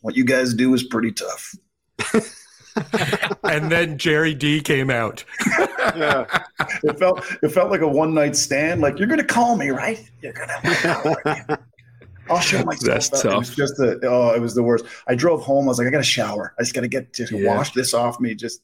[0.03, 1.55] what you guys do is pretty tough.
[3.45, 5.25] and then Gerry Dee came out.
[5.97, 6.25] yeah.
[6.85, 8.81] It felt it felt like a one night stand.
[8.81, 10.09] Like you're gonna call me, right?
[10.23, 11.59] You're gonna
[12.31, 12.81] I'll show myself.
[12.85, 13.23] That's that.
[13.23, 13.33] tough.
[13.33, 14.85] It was just the oh, it was the worst.
[15.09, 15.65] I drove home.
[15.65, 16.55] I was like, I got to shower.
[16.59, 17.55] I just got to get to Yeah.
[17.57, 18.35] wash this off me.
[18.35, 18.63] Just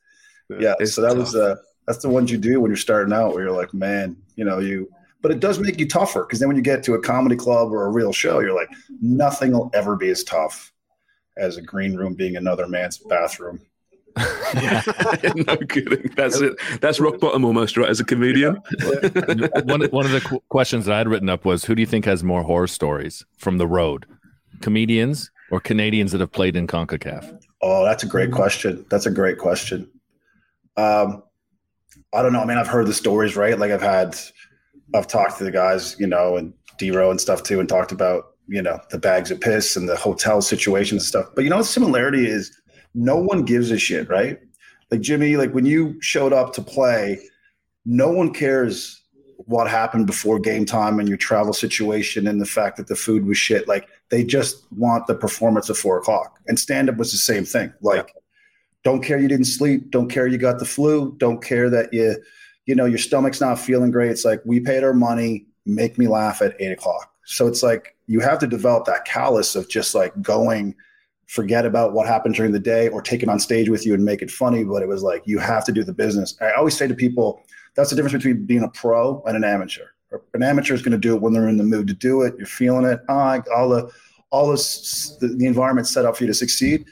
[0.61, 0.75] yeah.
[0.79, 3.43] It's so that was uh, that's the ones you do when you're starting out, where
[3.45, 4.89] you're like, man, you know, you.
[5.21, 7.73] But it does make you tougher because then when you get to a comedy club
[7.73, 8.69] or a real show, you're like,
[9.01, 10.73] nothing will ever be as tough
[11.37, 13.61] as a green room being another man's bathroom.
[15.47, 16.11] no kidding.
[16.17, 16.55] That's it.
[16.81, 17.89] That's rock bottom almost, right?
[17.89, 18.55] As a comedian.
[19.65, 21.87] one, one of the qu- questions that I had written up was who do you
[21.87, 24.07] think has more horror stories from the road?
[24.61, 27.43] Comedians or Canadians that have played in CONCACAF?
[27.63, 28.87] Oh, that's a great question.
[28.91, 29.91] That's a great question.
[30.77, 31.23] Um,
[32.15, 32.41] I don't know.
[32.41, 33.59] I mean, I've heard the stories, right?
[33.59, 34.17] Like I've had,
[34.95, 38.35] I've talked to the guys, you know, and DeRo and stuff too, and talked about,
[38.49, 41.27] you know, the bags of piss and the hotel situations and stuff.
[41.35, 42.59] But you know, the similarity is
[42.97, 44.41] no one gives a shit, right?
[44.91, 47.21] Like Jimmy, like when you showed up to play,
[47.85, 49.03] no one cares
[49.37, 53.27] what happened before game time and your travel situation and the fact that the food
[53.27, 53.69] was shit.
[53.69, 56.41] Like they just want the performance at four o'clock.
[56.49, 57.73] And stand up was the same thing.
[57.83, 58.15] Like,
[58.83, 59.91] don't care you didn't sleep.
[59.91, 61.15] Don't care you got the flu.
[61.19, 62.17] Don't care that you,
[62.65, 64.11] you know, your stomach's not feeling great.
[64.11, 65.47] It's like we paid our money.
[65.67, 67.13] Make me laugh at eight o'clock.
[67.25, 70.75] So it's like you have to develop that callus of just like going,
[71.27, 74.05] forget about what happened during the day or take it on stage with you and
[74.05, 74.65] make it funny.
[74.65, 76.37] But it was like you have to do the business.
[76.41, 77.43] I always say to people,
[77.75, 79.87] that's the difference between being a pro and an amateur.
[80.35, 82.35] An amateur is going to do it when they're in the mood to do it.
[82.39, 83.01] You're feeling it.
[83.09, 83.91] Ah, all the
[84.31, 86.87] all this the, the environment set up for you to succeed.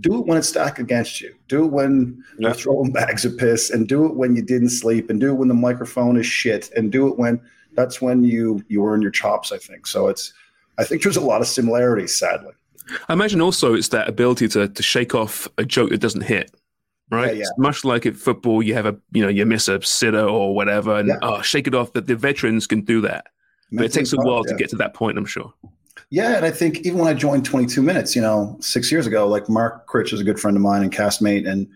[0.00, 1.34] Do it when it's stacked against you.
[1.48, 2.48] Do it when Yeah.
[2.48, 5.34] you're throwing bags of piss, and do it when you didn't sleep, and do it
[5.34, 7.40] when the microphone is shit, and do it when
[7.72, 9.50] that's when you you earn your chops.
[9.50, 10.08] I think so.
[10.08, 10.32] It's
[10.76, 12.52] I think there's a lot of similarities, sadly.
[13.08, 16.54] I imagine also it's that ability to to shake off a joke that doesn't hit.
[17.10, 17.40] Right, Yeah, yeah.
[17.40, 20.54] It's much like in football, you have a you know you miss a sitter or
[20.54, 21.18] whatever, and Yeah.
[21.22, 21.92] oh, shake it off.
[21.94, 23.26] That the veterans can do that,
[23.72, 25.16] but it takes a while to get to that point.
[25.18, 25.52] I'm sure.
[26.10, 29.26] Yeah, and I think even when I joined 22 Minutes, you know, six years ago,
[29.26, 31.68] like Mark Critch is a good friend of mine and castmate, and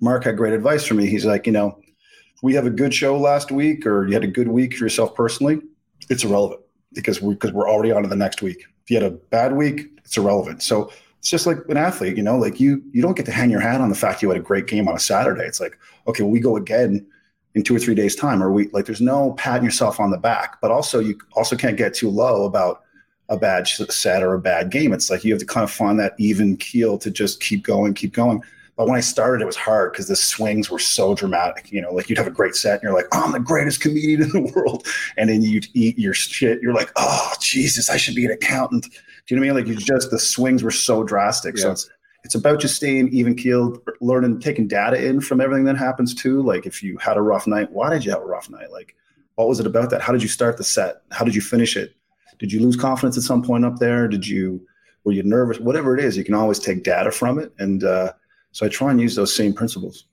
[0.00, 1.06] Mark had great advice for me.
[1.06, 1.78] He's like, you know,
[2.42, 5.14] we have a good show last week, or you had a good week for yourself
[5.14, 5.60] personally,
[6.08, 6.60] it's irrelevant
[6.92, 8.64] because we because we're already on to the next week.
[8.84, 10.62] If you had a bad week, it's irrelevant.
[10.62, 13.50] So it's just like an athlete, you know, like you you don't get to hang
[13.50, 15.44] your hat on the fact you had a great game on a Saturday.
[15.44, 17.04] It's like, okay, we go again
[17.54, 20.18] in two or three days' time, or we like there's no patting yourself on the
[20.18, 22.82] back, but also you also can't get too low about
[23.28, 24.92] a bad set or a bad game.
[24.92, 27.94] It's like you have to kind of find that even keel to just keep going,
[27.94, 28.40] keep going.
[28.76, 31.72] But when I started, it was hard because the swings were so dramatic.
[31.72, 33.80] You know, like you'd have a great set and you're like, oh, I'm the greatest
[33.80, 34.86] comedian in the world.
[35.16, 36.60] And then you'd eat your shit.
[36.60, 38.84] You're like, oh, Jesus, I should be an accountant.
[38.84, 39.66] Do you know what I mean?
[39.66, 41.56] Like you just, the swings were so drastic.
[41.56, 41.88] So it's,
[42.22, 46.42] it's about just staying even keeled, learning, taking data in from everything that happens too.
[46.42, 48.70] Like if you had a rough night, why did you have a rough night?
[48.70, 48.94] Like,
[49.36, 50.02] what was it about that?
[50.02, 51.02] How did you start the set?
[51.12, 51.94] How did you finish it?
[52.38, 54.06] Did you lose confidence at some point up there?
[54.06, 54.66] Did you
[55.04, 55.60] were you nervous?
[55.60, 57.52] Whatever it is, you can always take data from it.
[57.58, 58.12] And uh,
[58.56, 60.04] so I try and use those same principles.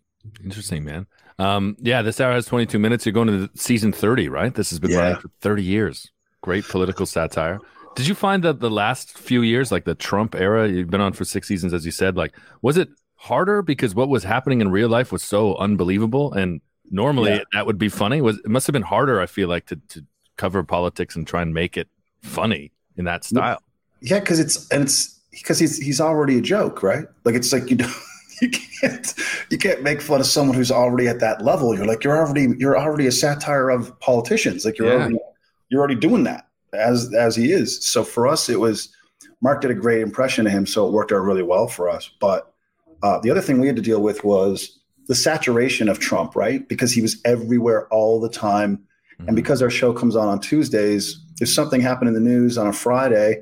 [0.43, 1.07] Interesting, man.
[1.39, 3.05] Um, yeah, this hour has 22 minutes.
[3.05, 4.53] You're going to season 30, right?
[4.53, 4.97] This has been Yeah.
[4.99, 6.11] running for 30 years.
[6.41, 7.59] Great political satire.
[7.95, 11.13] Did you find that the last few years, like the Trump era, you've been on
[11.13, 14.69] for six seasons, as you said, like, was it harder because what was happening in
[14.71, 16.33] real life was so unbelievable?
[16.33, 16.59] And
[16.91, 17.43] normally Yeah.
[17.53, 18.19] that would be funny.
[18.19, 20.03] Was it must have been harder, I feel like, to, to
[20.35, 21.87] cover politics and try and make it
[22.21, 23.61] funny in that style.
[24.01, 27.05] Yeah, because it's and it's because he's he's already a joke, right?
[27.23, 27.93] Like it's like you don't
[28.41, 29.13] you can't
[29.49, 31.75] you can't make fun of someone who's already at that level.
[31.75, 34.65] You're like you're already you're already a satire of politicians.
[34.65, 34.93] Like you're Yeah.
[34.95, 35.17] already
[35.69, 37.83] you're already doing that as as he is.
[37.85, 38.89] So for us, it was
[39.41, 42.09] Mark did a great impression of him, so it worked out really well for us.
[42.19, 42.53] But
[43.01, 46.67] uh, the other thing we had to deal with was the saturation of Trump, right?
[46.69, 48.77] Because he was everywhere all the time.
[48.77, 49.27] Mm-hmm.
[49.27, 52.67] And because our show comes on on Tuesdays, if something happened in the news on
[52.67, 53.41] a Friday,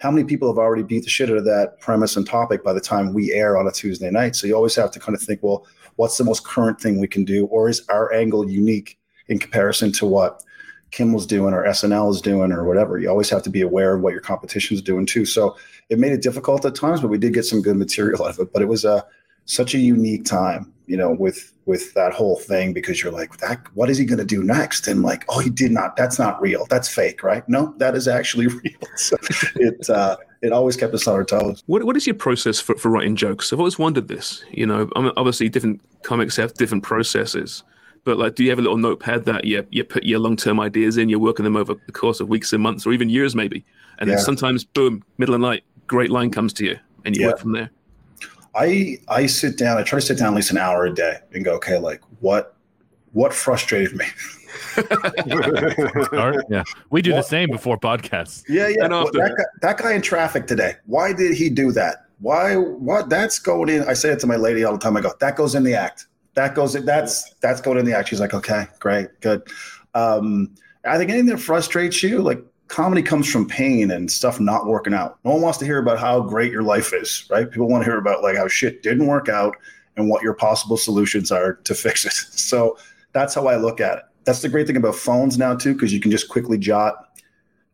[0.00, 2.72] how many people have already beat the shit out of that premise and topic by
[2.72, 4.34] the time we air on a Tuesday night?
[4.34, 7.06] So you always have to kind of think, well, what's the most current thing we
[7.06, 7.46] can do?
[7.46, 10.42] Or is our angle unique in comparison to what
[10.90, 12.98] Kimmel's doing or SNL is doing or whatever?
[12.98, 15.26] You always have to be aware of what your competition is doing too.
[15.26, 15.56] So
[15.90, 18.38] it made it difficult at times, but we did get some good material out of
[18.38, 18.52] it.
[18.54, 19.06] But it was a
[19.44, 23.64] such a unique time, you know, with with that whole thing because you're like, that
[23.74, 24.88] what is he going to do next?
[24.88, 25.94] And like, oh, he did not.
[25.94, 26.66] That's not real.
[26.68, 27.48] That's fake, right?
[27.48, 28.80] No, that is actually real.
[28.96, 29.16] So
[29.54, 31.62] it uh, it always kept us on our toes.
[31.66, 33.52] What what is your process for, for writing jokes?
[33.52, 34.44] I've always wondered this.
[34.50, 37.62] You know, I mean, obviously different comics have different processes.
[38.02, 40.58] But like, do you have a little notepad that you you put your long term
[40.58, 41.08] ideas in?
[41.08, 43.64] You're working them over the course of weeks and months, or even years, maybe.
[44.00, 44.16] And yeah.
[44.16, 47.28] then sometimes, boom, middle of the night, great line comes to you, and you yeah.
[47.28, 47.70] work from there.
[48.60, 49.78] I I sit down.
[49.78, 52.02] I try to sit down at least an hour a day and go, okay, like
[52.20, 52.54] what
[53.12, 54.04] what frustrated me.
[56.48, 58.44] yeah, we do what, the same before podcasts.
[58.48, 58.86] Yeah, yeah.
[58.88, 60.74] Well, that, guy, that guy in traffic today.
[60.86, 62.06] Why did he do that?
[62.20, 62.56] Why?
[62.56, 63.08] What?
[63.08, 63.82] That's going in.
[63.84, 64.96] I say it to my lady all the time.
[64.96, 66.06] I go, that goes in the act.
[66.34, 66.74] That goes.
[66.74, 68.08] In, That's that's going in the act.
[68.10, 69.42] She's like, okay, great, good.
[69.94, 74.66] Um, I think anything that frustrates you, like comedy comes from pain and stuff not
[74.66, 75.18] working out.
[75.24, 77.50] No one wants to hear about how great your life is, right?
[77.50, 79.56] People want to hear about like how shit didn't work out
[79.96, 82.12] and what your possible solutions are to fix it.
[82.12, 82.78] So
[83.12, 84.04] that's how I look at it.
[84.24, 87.18] That's the great thing about phones now too, because you can just quickly jot,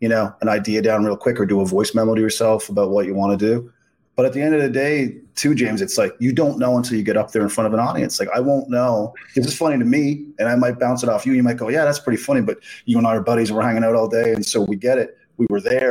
[0.01, 2.91] you know, an idea down real quick or do a voice memo to yourself about
[2.91, 3.73] what you want to do.
[4.17, 6.97] But at the end of the day, too, James, it's like you don't know until
[6.97, 8.19] you get up there in front of an audience.
[8.19, 9.15] Like I won't know.
[9.35, 11.35] This is funny to me, and I might bounce it off you.
[11.35, 13.53] You might go, "Yeah, that's pretty funny," but you and are buddies.
[13.53, 15.19] We're hanging out all day, and so we get it.
[15.37, 15.91] We were there,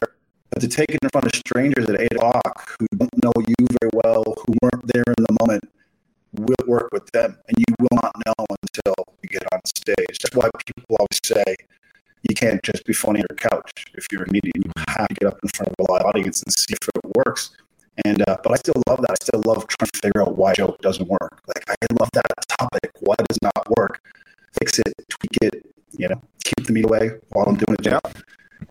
[0.50, 3.68] but to take it in front of strangers at eight o'clock who don't know you
[3.80, 5.64] very well, who weren't there in the moment,
[6.34, 10.18] will work with them, and you will not know until you get on stage.
[10.24, 11.56] That's why people always say
[12.28, 13.86] you can't just be funny on your couch.
[13.94, 16.42] If you're a comedian, you have to get up in front of a live audience
[16.42, 17.52] and see if it works.
[18.04, 19.12] And uh, but I still love that.
[19.12, 21.42] I still love trying to figure out why joke doesn't work.
[21.48, 22.26] Like I love that
[22.60, 22.92] topic.
[23.00, 24.02] Why does not work?
[24.60, 25.66] Fix it, tweak it.
[25.98, 27.86] You know, keep the meat away while I'm doing it.
[27.86, 28.00] Yeah.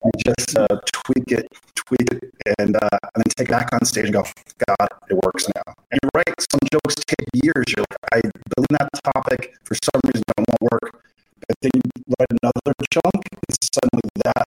[0.02, 3.84] And just uh, tweak it, tweak it, and uh, and then take it back on
[3.86, 4.24] stage and go,
[4.68, 5.72] God, it works now.
[5.90, 6.34] And you're right.
[6.40, 7.64] Some jokes take years.
[7.74, 8.20] You're like, I
[8.56, 9.56] believe that topic.
[9.64, 11.02] For some reason, it won't work.
[11.48, 14.48] But then you write another chunk, and suddenly that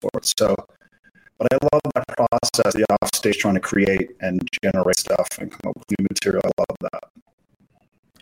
[0.00, 0.32] for it.
[0.38, 0.56] So
[1.40, 1.79] but I love
[2.28, 6.06] process, the off stage trying to create and generate stuff and come up with new
[6.10, 6.42] material.
[6.44, 7.04] I love that.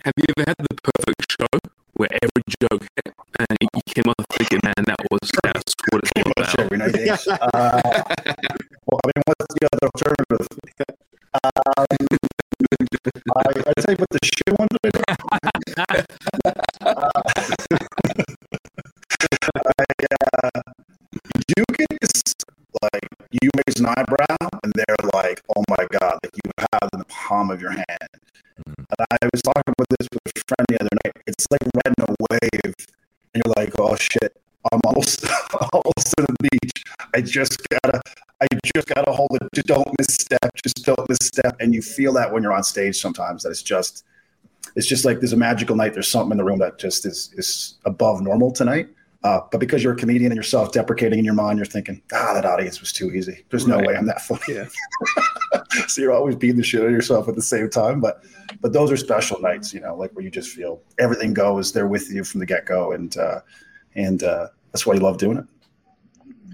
[0.05, 1.59] Have you ever had the perfect show
[1.95, 6.13] where every joke hit and you came off thinking, man, that was that's what it's
[6.17, 6.49] all about?
[6.51, 6.65] Sure,
[7.43, 7.83] uh,
[8.87, 10.47] well, I mean, what's the other alternative?
[11.35, 12.09] Um,
[13.37, 14.69] I, I tell you what the shit one.
[15.09, 15.17] uh,
[19.79, 20.63] I, uh,
[21.57, 22.48] you get this like
[23.31, 27.05] you raise an eyebrow and they're like, oh my God, like you have in the
[27.07, 27.87] palm of your hand.
[28.61, 28.83] Mm-hmm.
[28.99, 31.17] And I was talking with this with a friend the other night.
[31.27, 32.75] It's like riding a wave
[33.35, 34.41] and you're like, oh shit,
[34.73, 35.25] I'm almost
[35.73, 36.85] almost to the beach.
[37.15, 38.01] I just gotta
[38.41, 39.49] I just gotta hold it.
[39.55, 40.51] Just don't misstep.
[40.65, 41.57] Just don't misstep.
[41.61, 44.05] And you feel that when you're on stage sometimes that it's just
[44.75, 45.93] it's just like there's a magical night.
[45.93, 48.89] There's something in the room that just is is above normal tonight.
[49.25, 52.35] Uh, but because you're a comedian and you're self-deprecating in your mind, you're thinking, "Ah,
[52.35, 53.45] that audience was too easy.
[53.51, 53.87] There's no right.
[53.89, 54.69] way I'm that funny." Yeah.
[55.89, 58.01] so you're always beating the shit out of yourself at the same time.
[58.01, 58.23] But
[58.61, 61.73] but those are special nights, you know, like where you just feel everything goes.
[61.73, 63.41] They're with you from the get-go, and uh,
[63.97, 65.45] and uh, that's why you love doing it.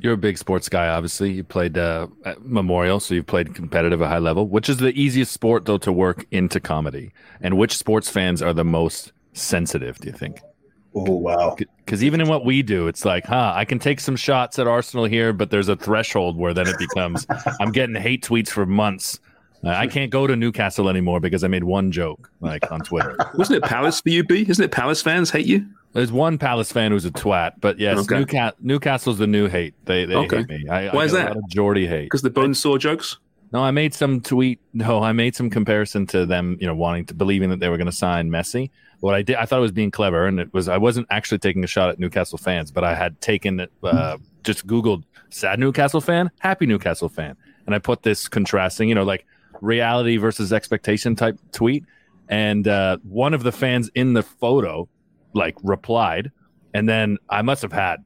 [0.00, 1.32] You're a big sports guy, obviously.
[1.32, 4.46] You played uh, at Memorial, so you've played competitive at high level.
[4.46, 7.12] Which is the easiest sport, though, to work into comedy?
[7.40, 9.98] And which sports fans are the most sensitive?
[9.98, 10.40] Do you think?
[10.94, 11.56] Oh wow!
[11.84, 13.52] Because even in what we do, it's like, huh?
[13.54, 16.78] I can take some shots at Arsenal here, but there's a threshold where then it
[16.78, 17.26] becomes
[17.60, 19.18] I'm getting hate tweets for months.
[19.64, 23.16] Uh, I can't go to Newcastle anymore because I made one joke like on Twitter.
[23.34, 24.44] Wasn't it Palace for you, B?
[24.46, 25.66] Isn't it Palace fans hate you?
[25.94, 28.16] There's one Palace fan who's a twat, but yes, okay.
[28.16, 29.74] Newca- Newcastle's the new hate.
[29.86, 30.38] They they okay.
[30.38, 30.68] hate me.
[30.68, 31.36] I, Why I is that?
[31.48, 33.18] Geordie hate because the bone saw jokes.
[33.52, 34.60] No, I made some tweet.
[34.72, 37.76] No, I made some comparison to them, you know, wanting to believing that they were
[37.76, 38.70] going to sign Messi.
[39.04, 40.66] What I did, I thought it was being clever, and it was.
[40.66, 44.66] I wasn't actually taking a shot at Newcastle fans, but I had taken uh, just
[44.66, 47.36] Googled sad Newcastle fan, happy Newcastle fan,
[47.66, 49.26] and I put this contrasting, you know, like
[49.60, 51.84] reality versus expectation type tweet,
[52.30, 54.88] and uh, one of the fans in the photo
[55.34, 56.32] like replied,
[56.72, 58.02] and then I must have had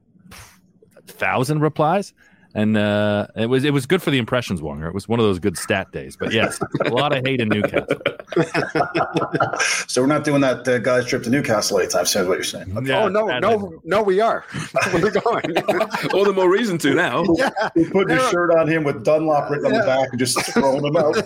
[0.97, 2.13] a thousand replies
[2.59, 4.87] and uh, it was it was good for the impressions, Wonger.
[4.87, 6.15] It was one of those good stat days.
[6.17, 8.01] But yes, a lot of hate in Newcastle.
[9.87, 12.23] so we're not doing that uh, guys trip to Newcastle anytime soon.
[12.23, 12.85] Is what you're saying?
[12.85, 14.43] Yeah, oh no, and- no, no, we are.
[14.93, 15.57] We're going.
[16.13, 17.23] All the more reason to now.
[17.35, 17.49] yeah.
[17.75, 20.83] You're putting your shirt on him with Dunlop written on the back and just throwing
[20.85, 21.17] him out.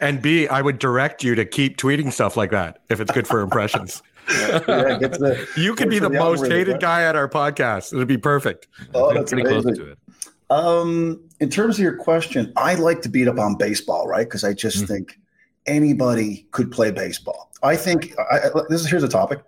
[0.00, 3.26] And B, I would direct you to keep tweeting stuff like that if it's good
[3.26, 4.02] for impressions.
[4.28, 6.80] yeah, get to the, You could be to the most hated right?
[6.80, 7.92] guy at our podcast.
[7.92, 8.68] It'd be perfect.
[8.94, 9.98] Oh, that's pretty close to it.
[10.50, 14.26] Um, in terms of your question, I like to beat up on baseball, right?
[14.26, 14.88] Because I just Mhm.
[14.88, 15.18] think
[15.66, 17.50] anybody could play baseball.
[17.62, 19.40] I think I, I- this is here's a topic.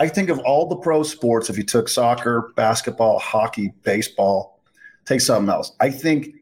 [0.00, 4.60] I think of all the pro sports, if you took soccer, basketball, hockey, baseball,
[5.06, 5.72] take something else.
[5.80, 6.34] I think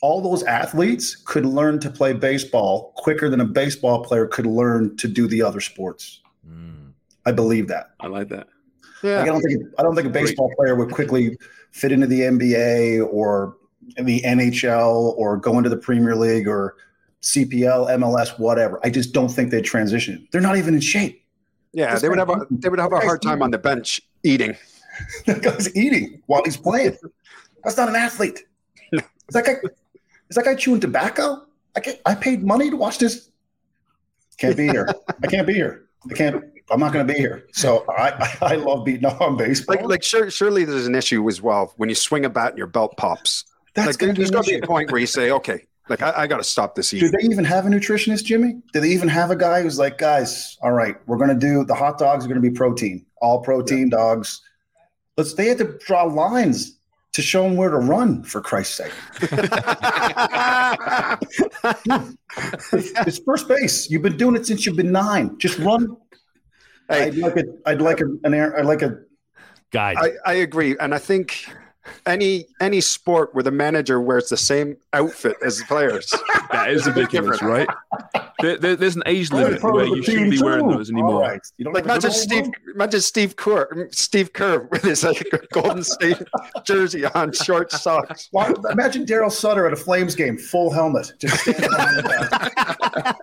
[0.00, 4.96] all those athletes could learn to play baseball quicker than a baseball player could learn
[4.96, 6.20] to do the other sports.
[6.48, 6.92] Mm.
[7.26, 7.90] I believe that.
[8.00, 8.46] I like that.
[9.02, 11.36] Like, I don't think I don't think a baseball player would quickly
[11.70, 13.56] fit into the NBA or
[13.96, 16.76] the NHL or go into the Premier League or
[17.22, 18.80] CPL, MLS, whatever.
[18.84, 20.26] I just don't think they'd transition.
[20.32, 21.24] They're not even in shape.
[21.72, 24.00] Yeah, This they would have a they would have a hard time on the bench
[24.22, 24.56] eating.
[25.24, 26.94] That guy's eating while he's playing.
[27.64, 28.40] That's not an athlete.
[28.92, 29.54] Is that guy?
[30.28, 31.46] Is that guy chewing tobacco?
[31.74, 33.30] I I paid money to watch this.
[34.36, 34.88] Can't be here.
[35.22, 35.86] I can't be here.
[36.10, 36.44] I can't.
[36.70, 37.46] I'm not going to be here.
[37.52, 39.76] So I, I, love beating up on baseball.
[39.76, 42.58] Like like sure, surely there's an issue as well when you swing a bat and
[42.58, 43.44] your belt pops.
[43.74, 45.66] That's like going to be there's got to be a point where you say, okay,
[45.88, 48.60] like I, I got to stop this Do they even have a nutritionist, Jimmy?
[48.72, 51.64] Do they even have a guy who's like, guys, all right, we're going to do
[51.64, 54.40] the hot dogs are going to be protein, all protein dogs.
[55.16, 55.34] Let's.
[55.34, 56.78] They had to draw lines
[57.12, 58.22] to show them where to run.
[58.22, 58.92] For Christ's sake,
[62.72, 63.90] it's first base.
[63.90, 65.36] You've been doing it since you've been nine.
[65.38, 65.96] Just run.
[66.90, 67.04] Hey.
[67.04, 67.44] I'd like a.
[67.66, 68.58] I'd like a, an air.
[68.58, 68.98] I'd like a.
[69.70, 69.96] Guide.
[69.98, 71.46] I, I agree, and I think
[72.06, 76.12] any any sport where the manager wears the same outfit as the players.
[76.50, 77.68] That is ridiculous, right?
[78.42, 81.14] There, there, there's an age limit where you shouldn't be wearing those anymore.
[81.14, 81.40] All right.
[81.58, 82.52] You don't Like have a imagine Steve, one?
[82.74, 85.22] imagine Steve Kerr, Steve Kerr with his like
[85.52, 86.16] Golden State
[86.64, 88.28] jersey on, short socks.
[88.30, 92.02] Why- Imagine Darryl Sutter at a Flames game, full helmet, just standing behind the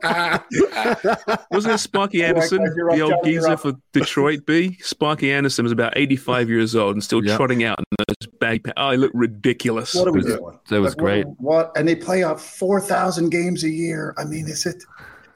[0.01, 1.47] back.
[1.51, 4.77] Wasn't it Sparky Anderson, guys, up, the old John, geezer for Detroit B?
[4.82, 7.36] Sparky Anderson was about 85 years old and still Yeah.
[7.38, 8.75] trotting out in those bag pants.
[8.77, 9.93] Oh, he looked ridiculous.
[9.93, 10.60] What are we doing?
[10.69, 11.27] that was Like, great.
[11.27, 11.71] What, what?
[11.77, 14.13] And they play out four thousand games a year.
[14.17, 14.84] I mean, is it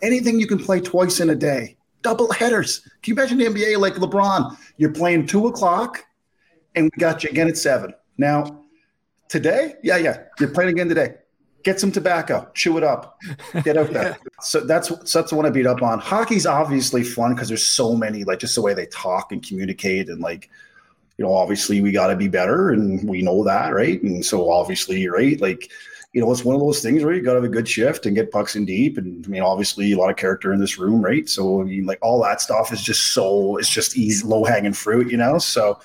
[0.02, 1.78] anything you can play twice in a day?
[2.02, 2.82] Double headers.
[3.02, 4.58] Can you imagine the NBA like LeBron?
[4.78, 6.04] You're playing two o'clock,
[6.76, 7.94] and we got you again at seven.
[8.18, 8.64] Now,
[9.30, 11.16] today, yeah, yeah, you're playing again today.
[11.64, 13.20] Get some tobacco, chew it up,
[13.64, 14.18] get out there.
[14.42, 16.00] so that's so that's the one I beat up on.
[16.00, 20.10] Hockey's obviously fun because there's so many, like just the way they talk and communicate,
[20.10, 20.50] and like
[21.18, 24.02] you know, obviously we got to be better, and we know that, right?
[24.02, 25.70] And so obviously, right, like
[26.14, 28.06] you know, it's one of those things where you got to have a good shift
[28.06, 30.78] and get pucks in deep, and I mean, obviously a lot of character in this
[30.78, 31.28] room, right?
[31.30, 34.74] So I mean, like all that stuff is just so it's just easy, low hanging
[34.74, 35.38] fruit, you know.
[35.38, 35.80] So,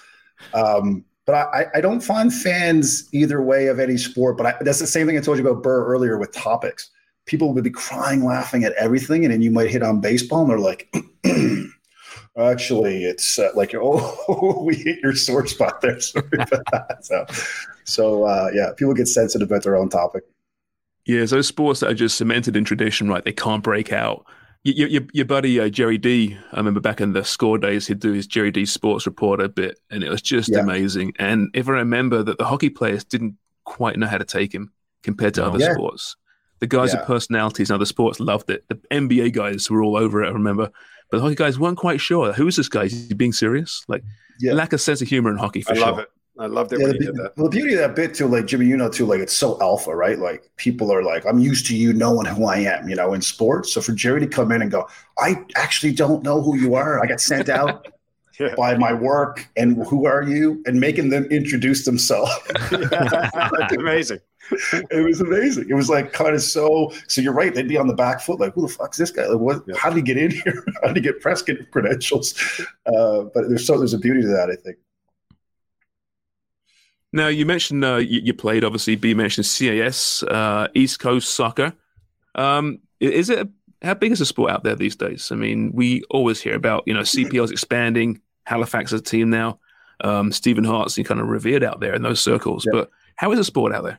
[0.52, 4.36] um, but I, I don't find fans either way of any sport.
[4.36, 6.90] But I, that's the same thing I told you about Burr earlier with topics.
[7.26, 10.50] People would be crying, laughing at everything, and then you might hit on baseball, and
[10.50, 10.92] they're like.
[12.38, 15.98] Actually, it's uh, like oh, we hit your sore spot there.
[16.00, 16.98] Sorry about that.
[17.04, 17.26] So,
[17.84, 20.24] so uh, yeah, people get sensitive about their own topic.
[21.06, 23.24] Yeah, those sports that are just cemented in tradition, right?
[23.24, 24.26] They can't break out.
[24.64, 28.00] Your, your, your buddy uh, Gerry Dee, I remember back in the score days, he'd
[28.00, 30.58] do his Gerry Dee sports reporter bit, and it was just Yeah.
[30.58, 31.12] amazing.
[31.20, 34.72] And if I remember that the hockey players didn't quite know how to take him
[35.04, 35.46] compared to No.
[35.48, 35.74] other Yeah.
[35.74, 36.16] sports.
[36.58, 36.98] The guys Yeah.
[37.00, 38.64] with personalities in other sports loved it.
[38.68, 40.72] The NBA guys were all over it, I remember.
[41.10, 42.32] But the hockey guys weren't quite sure.
[42.32, 42.84] Who's this guy?
[42.84, 43.84] Is he being serious?
[43.88, 44.02] Like,
[44.40, 44.52] Yeah.
[44.54, 45.86] lack of sense of humor in hockey for I sure.
[45.86, 46.08] love it.
[46.38, 47.32] I loved it Yeah, the, that.
[47.38, 49.56] well, the beauty of that bit too, like Jimmy, you know too, like it's so
[49.62, 50.18] alpha, right?
[50.18, 53.22] Like people are like, I'm used to you knowing who I am, you know, in
[53.22, 53.72] sports.
[53.72, 54.86] So for Gerry to come in and go,
[55.18, 57.02] I actually don't know who you are.
[57.02, 57.86] I got sent out
[58.38, 58.54] Yeah.
[58.54, 60.62] by my work, and who are you?
[60.66, 62.30] And making them introduce themselves.
[62.70, 64.20] That's amazing.
[64.90, 65.68] it was amazing.
[65.70, 66.92] It was like kind of so.
[67.08, 67.54] So you're right.
[67.54, 69.26] They'd be on the back foot, like, who the fuck's this guy?
[69.26, 69.62] Like, what?
[69.66, 69.74] Yeah.
[69.76, 70.64] How did he get in here?
[70.82, 72.34] How did he get press credentials?
[72.86, 74.50] Uh, but there's so there's a beauty to that.
[74.50, 74.76] I think.
[77.12, 78.96] Now you mentioned uh, you, you played obviously.
[78.96, 81.72] B mentioned CAS, uh, East Coast Soccer.
[82.34, 83.48] Um, is it
[83.82, 85.30] how big is the sport out there these days?
[85.32, 88.20] I mean, we always hear about you know CPL's expanding.
[88.46, 89.58] Halifax is a team now.
[90.00, 92.64] Um, Stephen Hart's he kind of revered out there in those circles.
[92.66, 92.80] Yeah.
[92.80, 93.98] But how is the sport out there?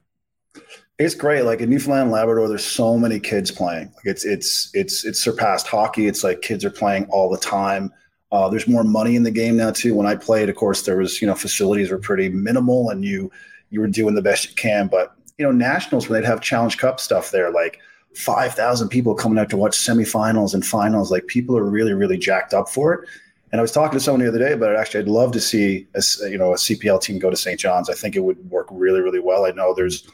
[1.00, 1.44] It's great.
[1.44, 3.92] Like in Newfoundland and Labrador, there's so many kids playing.
[3.96, 6.08] Like it's it's it's it's surpassed hockey.
[6.08, 7.92] It's like kids are playing all the time.
[8.32, 9.94] Uh, there's more money in the game now too.
[9.96, 13.32] When I played, of course, there was you know facilities were pretty minimal, and you
[13.70, 14.88] you were doing the best you can.
[14.88, 17.80] But you know, nationals when they'd have Challenge Cup stuff there, like
[18.16, 21.12] five thousand people coming out to watch semifinals and finals.
[21.12, 23.10] Like people are really, really jacked up for it.
[23.52, 24.78] And I was talking to someone the other day about it.
[24.78, 27.60] Actually, I'd love to see a you know a CPL team go to St.
[27.60, 27.90] John's.
[27.90, 29.46] I think it would work really, really well.
[29.46, 30.08] I know there's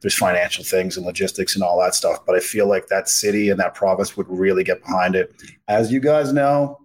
[0.00, 3.50] there's financial things and logistics and all that stuff, but I feel like that city
[3.50, 5.34] and that province would really get behind it.
[5.68, 6.80] As you guys know,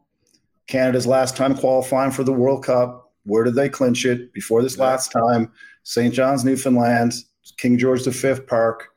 [0.67, 3.11] Canada's last time qualifying for the World Cup.
[3.25, 4.33] Where did they clinch it?
[4.33, 5.51] Before this last time,
[5.83, 6.13] St.
[6.13, 7.13] John's, Newfoundland,
[7.57, 8.87] King George V Park.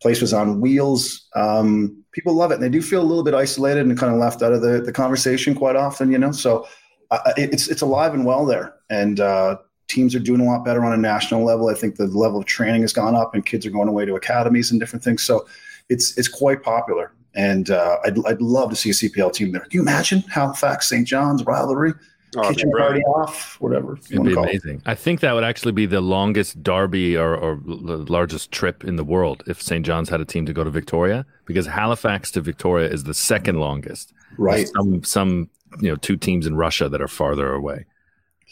[0.00, 1.28] Place was on wheels.
[1.36, 2.54] Um, people love it.
[2.54, 4.80] And they do feel a little bit isolated and kind of left out of the,
[4.80, 6.32] the conversation quite often, you know?
[6.32, 6.66] So
[7.10, 8.74] uh, it's, it's alive and well there.
[8.88, 9.58] And uh,
[9.88, 11.68] teams are doing a lot better on a national level.
[11.68, 14.14] I think the level of training has gone up and kids are going away to
[14.14, 15.22] academies and different things.
[15.22, 15.46] So
[15.88, 17.12] it's, it's quite popular.
[17.34, 19.62] And uh, I'd, I'd love to see a CPL team there.
[19.62, 21.06] Can you imagine Halifax, St.
[21.06, 21.92] John's rivalry?
[22.36, 23.98] Oh, it'd kitchen party off, whatever.
[24.10, 24.50] It'd be call it.
[24.50, 24.82] amazing.
[24.86, 28.96] I think that would actually be the longest derby or, or the largest trip in
[28.96, 29.84] the world if St.
[29.84, 33.58] John's had a team to go to Victoria, because Halifax to Victoria is the second
[33.58, 34.12] longest.
[34.38, 34.58] Right.
[34.58, 35.50] There's Some some
[35.80, 37.86] you know two teams in Russia that are farther away.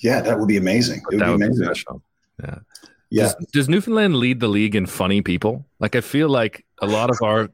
[0.02, 0.98] Yeah, that would be amazing.
[0.98, 1.64] It would that be would be amazing.
[1.64, 2.02] special.
[2.42, 2.58] Yeah.
[3.10, 3.22] Yeah.
[3.22, 5.66] Does, does Newfoundland lead the league in funny people?
[5.80, 7.48] Like I feel like a lot of our,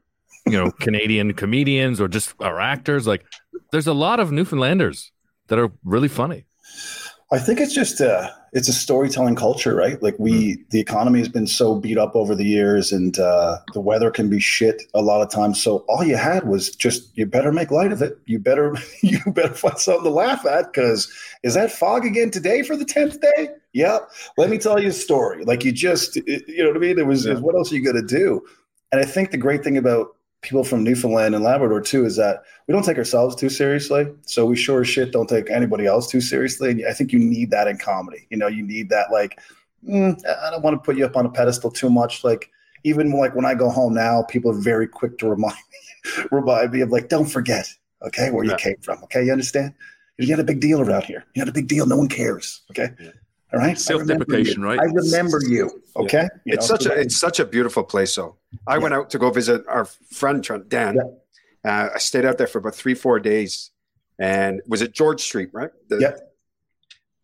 [0.45, 3.25] you know, Canadian comedians or just our actors, like
[3.71, 5.11] there's a lot of Newfoundlanders
[5.47, 6.45] that are really funny.
[7.31, 10.01] I think it's just a it's a storytelling culture, right?
[10.01, 13.81] Like we the economy has been so beat up over the years, and uh, the
[13.81, 15.61] weather can be shit a lot of times.
[15.61, 18.19] So all you had was just you better make light of it.
[18.25, 21.11] You better you better find something to laugh at because
[21.43, 23.49] is that fog again today for the tenth day?
[23.73, 24.09] Yep.
[24.37, 25.43] Let me tell you a story.
[25.43, 26.99] Like you just it- you know what I mean?
[26.99, 28.41] It was, it was what else are you gonna do?
[28.91, 30.14] And I think the great thing about
[30.45, 34.07] people from Newfoundland and Labrador too is that we don't take ourselves too seriously.
[34.25, 36.69] So we sure as shit don't take anybody else too seriously.
[36.71, 38.27] And I think you need that in comedy.
[38.29, 39.39] You know, you need that like,
[39.87, 40.15] mm,
[40.45, 42.23] I don't want to put you up on a pedestal too much.
[42.23, 42.49] Like
[42.83, 45.55] even like when I go home now, people are very quick to remind
[46.17, 47.67] me, remind me of like, don't forget,
[48.03, 48.51] okay, where Yeah.
[48.51, 49.03] you came from.
[49.05, 49.73] Okay, you understand?
[50.17, 51.25] You had a big deal around here.
[51.33, 51.85] You had a big deal.
[51.87, 52.61] No one cares.
[52.71, 52.91] Okay.
[53.53, 53.77] All right.
[53.77, 54.79] Self-deprecation, right?
[54.79, 55.81] I remember you.
[55.95, 56.27] Okay.
[56.45, 58.15] You it's know, such so a it's such a beautiful place.
[58.15, 58.37] though.
[58.67, 60.97] I went out to go visit our friend Trent Dan.
[61.63, 63.71] Uh, I stayed out there for about three four days,
[64.19, 65.71] and was it George Street, right?
[65.89, 66.19] The- Yep.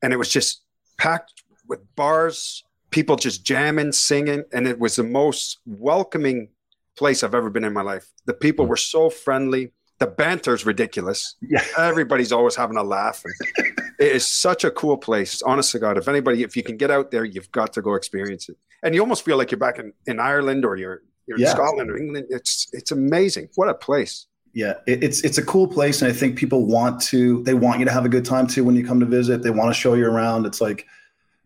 [0.03, 0.63] And it was just
[0.97, 6.49] packed with bars, people just jamming, singing, and it was the most welcoming
[6.97, 8.09] place I've ever been in my life.
[8.25, 9.73] The people were so friendly.
[9.99, 11.35] The banter's ridiculous.
[11.41, 11.63] Yeah.
[11.77, 13.23] Everybody's always having a laugh.
[14.01, 15.43] It is such a cool place.
[15.43, 17.93] Honest to God, if anybody, if you can get out there, you've got to go
[17.93, 18.57] experience it.
[18.81, 21.91] And you almost feel like you're back in, in Ireland or you're you're in Scotland
[21.91, 22.25] or England.
[22.29, 23.49] It's it's amazing.
[23.55, 24.25] What a place.
[24.53, 27.77] Yeah, it, it's it's a cool place, and I think people want to they want
[27.77, 29.43] you to have a good time too when you come to visit.
[29.43, 30.47] They want to show you around.
[30.47, 30.87] It's like,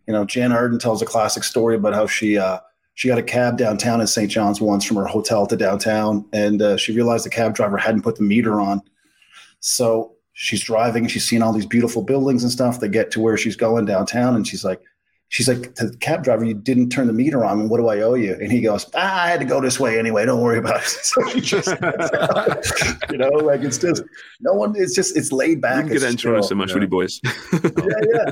[0.07, 2.59] you know, Jann Arden tells a classic story about how she uh,
[2.93, 4.31] she got a cab downtown in St.
[4.31, 8.01] John's once from her hotel to downtown, and uh, she realized the cab driver hadn't
[8.01, 8.81] put the meter on.
[9.59, 12.79] So she's driving, and she's seeing all these beautiful buildings and stuff.
[12.79, 14.81] They get to where she's going downtown, and she's like,
[15.29, 17.67] she's like to the cab driver, you didn't turn the meter on.
[17.67, 18.33] What do I owe you?
[18.33, 20.25] And he goes, ah, I had to go this way anyway.
[20.25, 20.85] Don't worry about it.
[21.05, 21.67] So she just,
[23.11, 24.03] you know, like it's just
[24.41, 24.73] no one.
[24.75, 25.83] It's just it's laid back.
[25.85, 27.21] Wouldn't get insurance so much, you you, boys?
[27.53, 27.59] yeah,
[28.13, 28.31] yeah.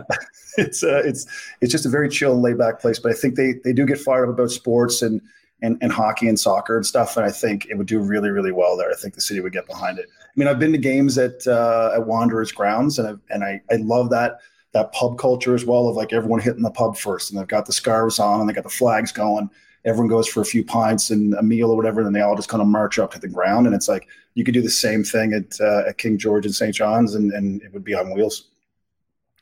[0.57, 1.25] It's uh, it's
[1.61, 2.99] it's just a very chill laid back place.
[2.99, 5.21] But I think they they do get fired up about sports and
[5.61, 7.15] and and hockey and soccer and stuff.
[7.15, 8.91] And I think it would do really really well there.
[8.91, 10.09] I think the city would get behind it.
[10.35, 13.61] I mean, I've been to games at uh, at Wanderers grounds, and I and I
[13.71, 14.39] I love that
[14.73, 17.65] that pub culture as well of like everyone hitting the pub first, and they've got
[17.65, 19.49] the scarves on and they got the flags going.
[19.85, 22.35] Everyone goes for a few pints and a meal or whatever, and then they all
[22.35, 23.67] just kind of march up to the ground.
[23.67, 26.55] And it's like you could do the same thing at uh, at King George and
[26.55, 26.73] St.
[26.73, 28.49] John's, and, and it would be on wheels.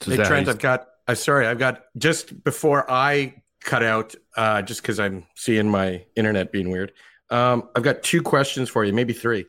[0.02, 0.88] So Hey, is that how Trent, I've got.
[1.08, 6.04] Uh, sorry, I've got just before I cut out, uh, just because I'm seeing my
[6.16, 6.92] internet being weird.
[7.30, 9.46] Um, I've got two questions for you, maybe three.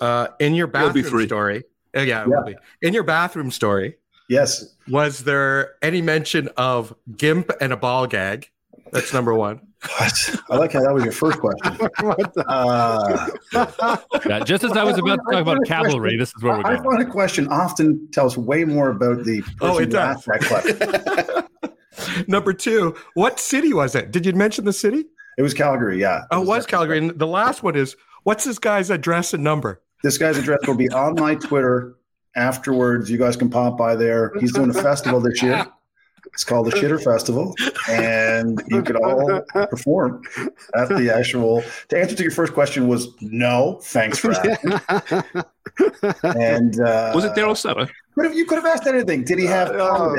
[0.00, 1.26] Uh, in your It'll be bathroom three.
[1.26, 1.64] story,
[1.96, 2.56] uh, yeah, it will be.
[2.82, 3.96] In your bathroom story,
[4.28, 4.74] Yes.
[4.88, 8.50] was there any mention of gimp and a ball gag?
[8.92, 9.60] That's number one.
[9.98, 10.34] What?
[10.50, 11.88] I like how that was your first question.
[12.48, 13.28] Uh,
[14.26, 16.76] Yeah, just as I was about to talk about Cavalry, this is where we're going.
[16.78, 16.96] I going.
[16.98, 20.24] find a question often tells way more about the person Oh, it does.
[20.24, 22.24] that question.
[22.28, 24.10] number two, what city was it?
[24.10, 25.04] Did you mention the city?
[25.36, 26.24] It was Calgary, yeah.
[26.32, 26.98] Oh, it was Calgary.
[26.98, 29.80] And the last one is what's this guy's address and number?
[30.02, 31.96] This guy's address will be on my Twitter
[32.36, 33.10] afterwards.
[33.10, 34.32] You guys can pop by there.
[34.40, 35.66] He's doing a festival this year.
[36.34, 37.54] It's called the Shitter Festival,
[37.88, 39.40] and you could all
[39.70, 40.22] perform
[40.76, 41.64] at the actual.
[41.88, 43.80] To answer to your first question was no.
[43.82, 44.72] Thanks for asking.
[46.22, 47.88] And uh, Was it Darryl Sutter?
[48.14, 49.24] Could have, you could have asked anything.
[49.24, 50.14] Did he have Uh,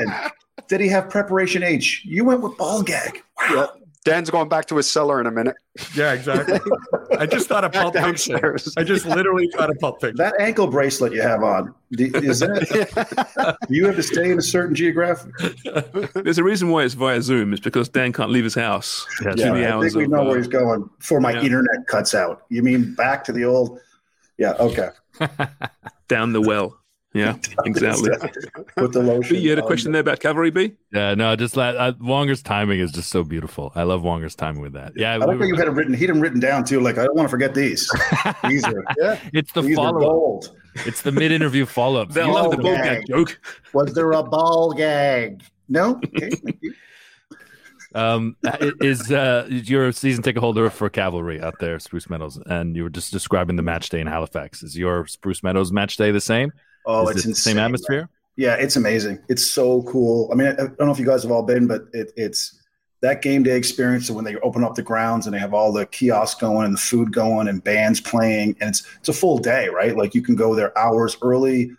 [0.67, 2.03] Did he have Preparation H?
[2.05, 3.21] You went with ball gag.
[3.49, 3.71] Wow.
[4.05, 5.57] Dan's going back to his cellar in a minute.
[5.93, 6.59] Yeah, exactly.
[7.17, 8.33] I just thought of Pulp Fiction.
[8.33, 8.73] Downstairs.
[8.77, 10.15] I just literally thought of Pulp Fiction.
[10.17, 14.41] That ankle bracelet you have on, is that, do you have to stay in a
[14.41, 15.33] certain geographic?
[16.13, 17.51] There's a reason why it's via Zoom.
[17.51, 19.05] It's because Dan can't leave his house.
[19.23, 19.35] Yes.
[19.35, 21.41] Between the I hours think we know uh, where he's going before my yeah.
[21.41, 22.43] internet cuts out.
[22.49, 23.79] You mean back to the old?
[24.37, 24.91] Yeah, okay.
[26.07, 26.79] down the well.
[27.13, 28.11] Yeah, exactly.
[28.77, 29.35] Put the lotion.
[29.35, 30.73] B, you had a question there about Cavalry, B?
[30.93, 33.71] Yeah, no, just like uh, Wonger's timing is just so beautiful.
[33.73, 34.93] I love Wonger's timing with that.
[34.95, 35.93] Yeah, I like we how you had it written.
[35.93, 36.81] He had them written down too.
[36.81, 37.89] Like I don't want to forget these.
[38.47, 39.19] These are yeah.
[39.33, 40.43] it's the follow up.
[40.85, 42.09] It's the mid interview follow up.
[42.13, 42.95] They love the ball yeah.
[42.95, 43.39] gag joke.
[43.73, 45.41] Was there a ball gag?
[45.67, 45.95] No.
[45.95, 46.73] Okay, thank you.
[47.95, 48.35] Um,
[48.81, 52.83] is uh, you're a season ticket holder for Cavalry out there, Spruce Meadows, and you
[52.83, 54.61] were just describing the match day in Halifax.
[54.61, 56.51] Is your Spruce Meadows match day the same?
[56.85, 57.53] Oh, is it's it the insane.
[57.53, 58.09] same atmosphere?
[58.35, 59.19] Yeah, it's amazing.
[59.27, 60.29] It's so cool.
[60.31, 62.59] I mean, I, I don't know if you guys have all been, but it, it's
[63.01, 65.71] that game day experience of when they open up the grounds and they have all
[65.71, 69.37] the kiosks going and the food going and bands playing, and it's it's a full
[69.37, 69.95] day, right?
[69.95, 71.71] Like you can go there hours early,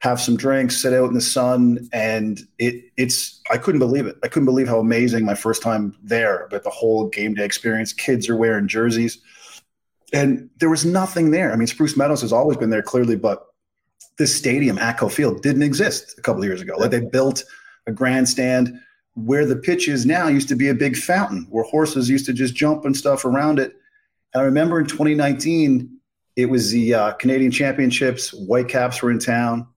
[0.00, 4.16] have some drinks, sit out in the sun, and it it's I couldn't believe it.
[4.22, 7.92] I couldn't believe how amazing my first time there, but the whole game day experience.
[7.92, 9.18] Kids are wearing jerseys,
[10.12, 11.52] and there was nothing there.
[11.52, 13.46] I mean, Spruce Meadows has always been there clearly, but
[14.16, 16.76] this stadium, Atco Field, didn't exist a couple of years ago.
[16.76, 17.44] Like they built
[17.86, 18.78] a grandstand
[19.14, 22.32] where the pitch is now used to be a big fountain where horses used to
[22.32, 23.76] just jump and stuff around it.
[24.32, 25.90] And I remember in 2019,
[26.36, 28.30] it was the uh, Canadian Championships.
[28.30, 29.68] Whitecaps were in town.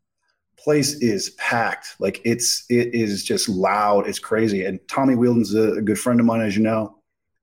[0.57, 1.95] Place is packed.
[1.99, 4.07] Like it's it is just loud.
[4.07, 4.65] It's crazy.
[4.65, 6.97] And Tommy Wheeldon's a, a good friend of mine, as you know.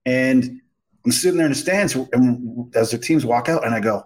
[0.05, 0.61] And
[1.05, 4.05] I'm sitting there in the stands, and as the teams walk out, and I go,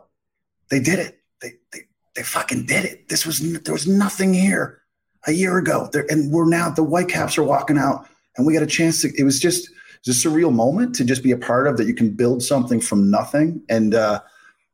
[0.68, 1.20] "They did it.
[1.40, 1.87] They they
[2.18, 3.08] they fucking did it.
[3.08, 4.82] This was there was nothing here
[5.28, 8.62] a year ago, there, and we're now the Whitecaps are walking out, and we got
[8.64, 9.12] a chance to.
[9.16, 11.86] It was just it's a surreal moment to just be a part of that.
[11.86, 14.20] You can build something from nothing, and uh,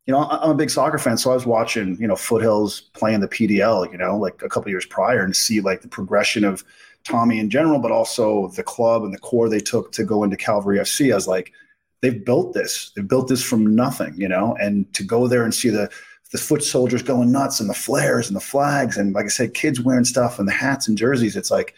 [0.06, 3.20] you know I'm a big soccer fan, so I was watching you know Foothills playing
[3.20, 6.64] the PDL, you know, like a couple years prior, and see like the progression of
[7.04, 10.38] Tommy in general, but also the club and the core they took to go into
[10.38, 11.12] Cavalry FC.
[11.12, 11.52] I was like,
[12.00, 12.90] they've built this.
[12.96, 15.90] They've built this from nothing, you know, and to go there and see the
[16.34, 19.54] the foot soldiers going nuts and the flares and the flags and like I said,
[19.54, 21.36] kids wearing stuff and the hats and jerseys.
[21.36, 21.76] It's like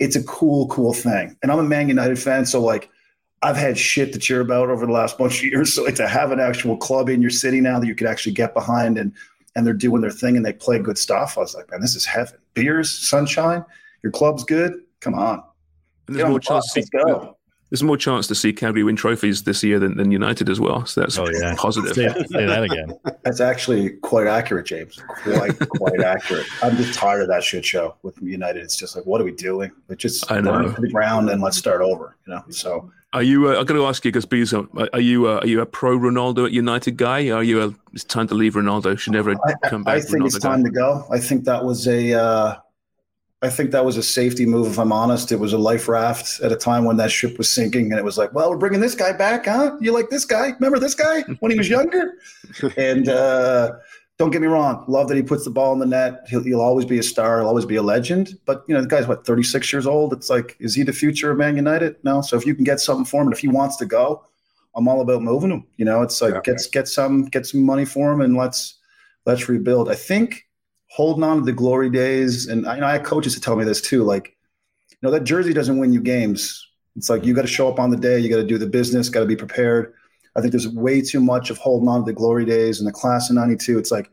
[0.00, 1.36] it's a cool, cool thing.
[1.40, 2.90] And I'm a Man United fan, so like
[3.42, 5.74] I've had shit to cheer about over the last bunch of years.
[5.74, 8.32] So like to have an actual club in your city now that you could actually
[8.32, 9.12] get behind and
[9.54, 11.38] and they're doing their thing and they play good stuff.
[11.38, 12.38] I was like, man, this is heaven.
[12.54, 13.64] Beers, sunshine,
[14.02, 14.82] your club's good.
[14.98, 15.44] Come on.
[16.08, 17.36] And there's more chance to Let's go.
[17.72, 20.84] There's more chance to see Calgary win trophies this year than, than United as well.
[20.84, 21.94] So that's Oh yeah, positive.
[21.94, 22.92] Say, say that again.
[23.24, 25.00] That's actually quite accurate, James.
[25.22, 26.44] Quite, quite accurate.
[26.62, 28.62] I'm just tired of that shit show with United.
[28.62, 29.70] It's just like, what are we doing?
[29.88, 30.52] It just I know.
[30.52, 32.14] burn it to the ground and let's start over.
[32.26, 32.44] You know.
[32.50, 33.48] So Are you?
[33.48, 35.28] Uh, I'm going to ask you because Bees, are are you?
[35.28, 37.30] Uh, are you a pro Ronaldo at United guy?
[37.30, 37.74] Are you a?
[37.94, 38.98] It's time to leave Ronaldo.
[38.98, 39.94] Should never I, come back.
[39.94, 40.08] I back.
[40.08, 40.68] think it's time guy.
[40.68, 41.06] to go.
[41.10, 42.12] I think that was a.
[42.12, 42.56] Uh,
[43.42, 44.68] I think that was a safety move.
[44.68, 47.50] If I'm honest, it was a life raft at a time when that ship was
[47.50, 49.76] sinking, and it was like, well, we're bringing this guy back, huh?
[49.80, 50.50] You like this guy?
[50.52, 52.14] Remember this guy when he was younger?
[52.76, 53.72] and uh,
[54.18, 56.24] don't get me wrong, love that he puts the ball in the net.
[56.28, 57.40] He'll, he'll always be a star.
[57.40, 58.38] He'll always be a legend.
[58.46, 60.12] But you know, the guy's what 36 years old.
[60.12, 61.96] It's like, is he the future of Man United?
[62.04, 62.22] No.
[62.22, 64.24] So if you can get something for him, and if he wants to go,
[64.76, 65.66] I'm all about moving him.
[65.76, 66.40] You know, it's like Yeah.
[66.44, 68.78] get get some get some money for him, and let's
[69.26, 69.90] let's rebuild.
[69.90, 70.46] I think
[70.92, 73.56] holding on to the glory days, and I, you know, I had coaches to tell
[73.56, 74.04] me this too.
[74.04, 74.36] Like,
[74.90, 76.68] you know, that jersey doesn't win you games.
[76.96, 78.66] It's like you got to show up on the day, you got to do the
[78.66, 79.94] business, got to be prepared.
[80.36, 82.92] I think there's way too much of holding on to the glory days and the
[82.92, 83.78] class of '92.
[83.78, 84.10] It's like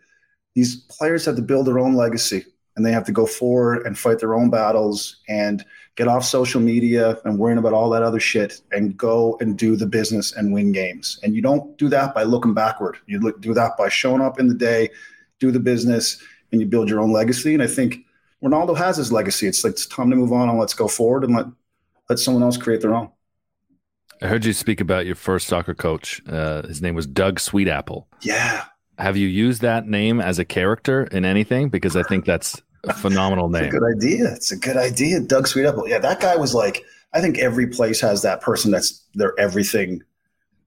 [0.56, 2.46] these players have to build their own legacy,
[2.78, 5.66] and they have to go forward and fight their own battles and
[5.98, 9.76] get off social media and worrying about all that other shit and go and do
[9.76, 11.20] the business and win games.
[11.24, 13.00] And you don't do that by looking backward.
[13.06, 14.92] You look, do that by showing up in the day,
[15.42, 17.54] do the business, and you build your own legacy.
[17.54, 18.06] And I think
[18.44, 19.48] Ronaldo has his legacy.
[19.48, 21.46] It's like it's time to move on and let's go forward and let
[22.10, 23.10] let someone else create their own.
[24.22, 26.22] I heard you speak about your first soccer coach.
[26.28, 28.06] Uh, his name was Doug Sweetapple.
[28.22, 28.66] Yeah.
[28.98, 31.70] Have you used that name as a character in anything?
[31.70, 33.66] Because I think that's a phenomenal name.
[33.66, 34.34] It's a good idea.
[34.34, 35.20] It's a good idea.
[35.22, 35.88] Doug Sweetapple.
[35.88, 36.84] Yeah, that guy was like,
[37.14, 40.04] I think every place has that person that's their everything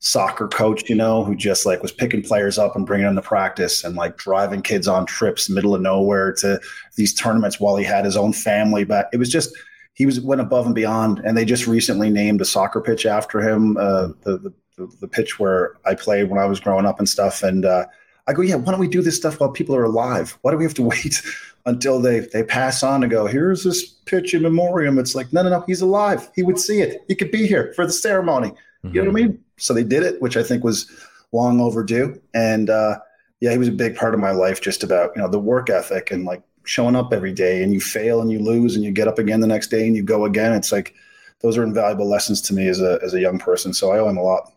[0.05, 3.22] soccer coach, you know, who just like was picking players up and bringing them to
[3.22, 6.61] practice and like driving kids on trips middle of nowhere to
[6.96, 8.82] these tournaments while he had his own family.
[8.82, 9.57] But it was just,
[9.94, 11.20] he was went above and beyond.
[11.20, 15.38] And they just recently named a soccer pitch after him, uh, the, the, the, pitch
[15.38, 17.44] where I played when I was growing up and stuff.
[17.44, 17.86] And, uh,
[18.26, 20.36] I go, yeah, why don't we do this stuff while people are alive?
[20.42, 21.22] Why do we have to wait
[21.64, 24.98] until they they pass on and go, here's this pitch in memoriam?
[24.98, 26.28] It's like, no, no, no, he's alive.
[26.34, 27.05] He would see it.
[27.09, 28.53] He could be here for the ceremony.
[28.85, 28.97] Mm-hmm.
[28.97, 29.45] You know what I mean?
[29.59, 30.91] So they did it, which I think was
[31.33, 32.20] long overdue.
[32.35, 32.99] And uh,
[33.41, 35.70] yeah, he was a big part of my life, just about you know the work
[35.70, 37.62] ethic and like showing up every day.
[37.62, 39.97] And you fail and you lose and you get up again the next day and
[39.97, 40.53] you go again.
[40.53, 40.95] It's like
[41.41, 43.72] those are invaluable lessons to me as a as a young person.
[43.72, 44.53] So I owe him a lot.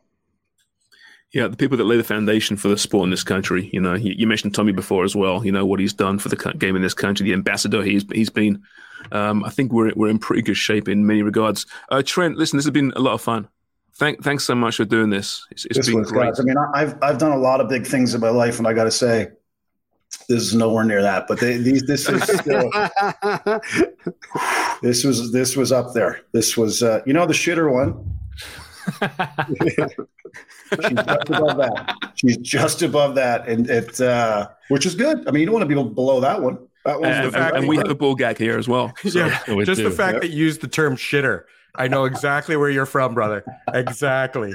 [1.32, 3.70] Yeah, the people that lay the foundation for the sport in this country.
[3.74, 5.46] You know, you, you mentioned Tommy before as well.
[5.46, 8.30] You know what he's done for the game in this country, the ambassador he's he's
[8.30, 8.64] been.
[9.12, 11.66] Um, I think we're we're in pretty good shape in many regards.
[11.90, 13.48] Uh, Trent, listen, this has been a lot of fun.
[13.98, 15.46] Thank, thanks so much for doing this.
[15.52, 16.28] It's, it's this been great.
[16.28, 18.68] Guys, I mean, I've I've done a lot of big things in my life, and
[18.68, 19.30] I got to say,
[20.28, 21.28] this is nowhere near that.
[21.28, 22.70] But they, these, this is still,
[24.82, 26.22] this was this was up there.
[26.34, 28.12] This was, uh, you know, the shitter one.
[30.76, 31.96] She's just above that.
[32.16, 35.28] She's just above that, and it, uh, which is good.
[35.28, 36.58] I mean, you don't want to be below that one.
[36.86, 38.94] That one's and, the, and we have a bull gag here as well.
[39.10, 39.26] So.
[39.26, 41.46] Yeah, just the fact that you used the term shitter.
[41.78, 43.44] I know exactly where you're from, brother.
[43.74, 44.54] Exactly.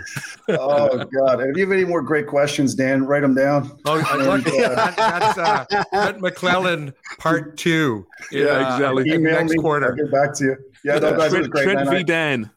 [0.48, 1.40] oh God!
[1.40, 3.78] If you have any more great questions, Dan, write them down.
[3.84, 8.06] Oh, look, that, that's uh, Trent McClellan part two.
[8.30, 9.10] Yeah, exactly.
[9.10, 9.58] Uh, Email next me.
[9.58, 9.90] quarter.
[9.90, 10.56] I'll get back to you.
[10.84, 12.02] Yeah, no, that Trent, great, Trent v.
[12.02, 12.50] Dan.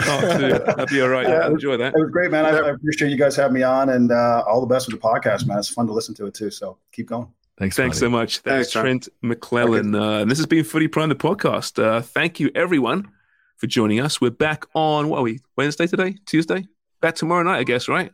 [0.00, 0.20] Oh,
[0.66, 1.26] that'd be all right.
[1.26, 1.94] Yeah, enjoy that.
[1.94, 2.44] It was great, man.
[2.44, 5.06] I, I, appreciate you guys having me on, and uh, all the best with the
[5.06, 5.58] podcast, man.
[5.58, 6.50] It's fun to listen to it too.
[6.50, 7.28] So keep going.
[7.58, 8.42] Thanks, Thanks so much.
[8.42, 9.94] That's Thanks, Trent McClellan.
[9.94, 11.82] Uh, and this has been Footy Prime, the podcast.
[11.82, 13.10] Uh, thank you, everyone,
[13.58, 14.20] for joining us.
[14.20, 16.16] We're back on, what are we, Wednesday today?
[16.24, 16.66] Tuesday?
[17.00, 18.10] Back tomorrow night, I guess, right?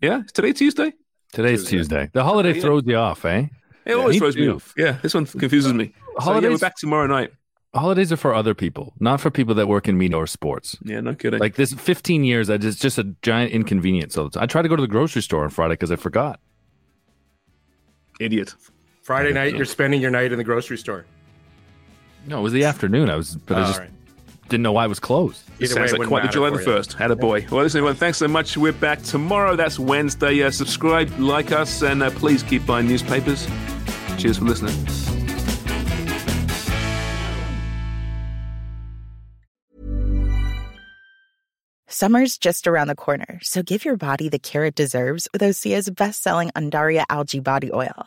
[0.00, 0.22] Yeah?
[0.24, 0.94] Is today Tuesday?
[1.32, 1.76] Today's Tuesday.
[1.76, 2.10] Tuesday.
[2.12, 2.62] The holiday yeah.
[2.62, 3.46] throws you off, eh?
[3.84, 4.74] It always throws me off.
[4.76, 5.92] Yeah, this one confuses me.
[6.16, 7.32] Holidays, so, yeah, we're back tomorrow night.
[7.74, 10.76] Holidays are for other people, not for people that work in media or sports.
[10.82, 11.40] Yeah, no kidding.
[11.40, 14.14] Like this 15 years, I just just a giant inconvenience.
[14.14, 16.38] So I try to go to the grocery store on Friday because I forgot.
[18.20, 18.54] Idiot.
[19.02, 21.06] Friday night, you're spending your night in the grocery store.
[22.26, 23.08] No, it was the afternoon.
[23.08, 23.90] I was, but oh, I just right.
[24.52, 25.42] Didn't know why it was closed.
[25.58, 26.92] It sounds like quite the July the first.
[26.92, 27.46] Had a boy.
[27.50, 27.96] Well, listen, everyone.
[27.96, 28.56] Thanks so much.
[28.56, 29.56] We're back tomorrow.
[29.56, 30.42] That's Wednesday.
[30.42, 33.48] Uh, subscribe, like us, and uh, please keep buying newspapers.
[34.18, 34.74] Cheers for listening.
[41.88, 45.88] Summer's just around the corner, so give your body the care it deserves with Osea's
[45.88, 48.06] best-selling Undaria algae body oil.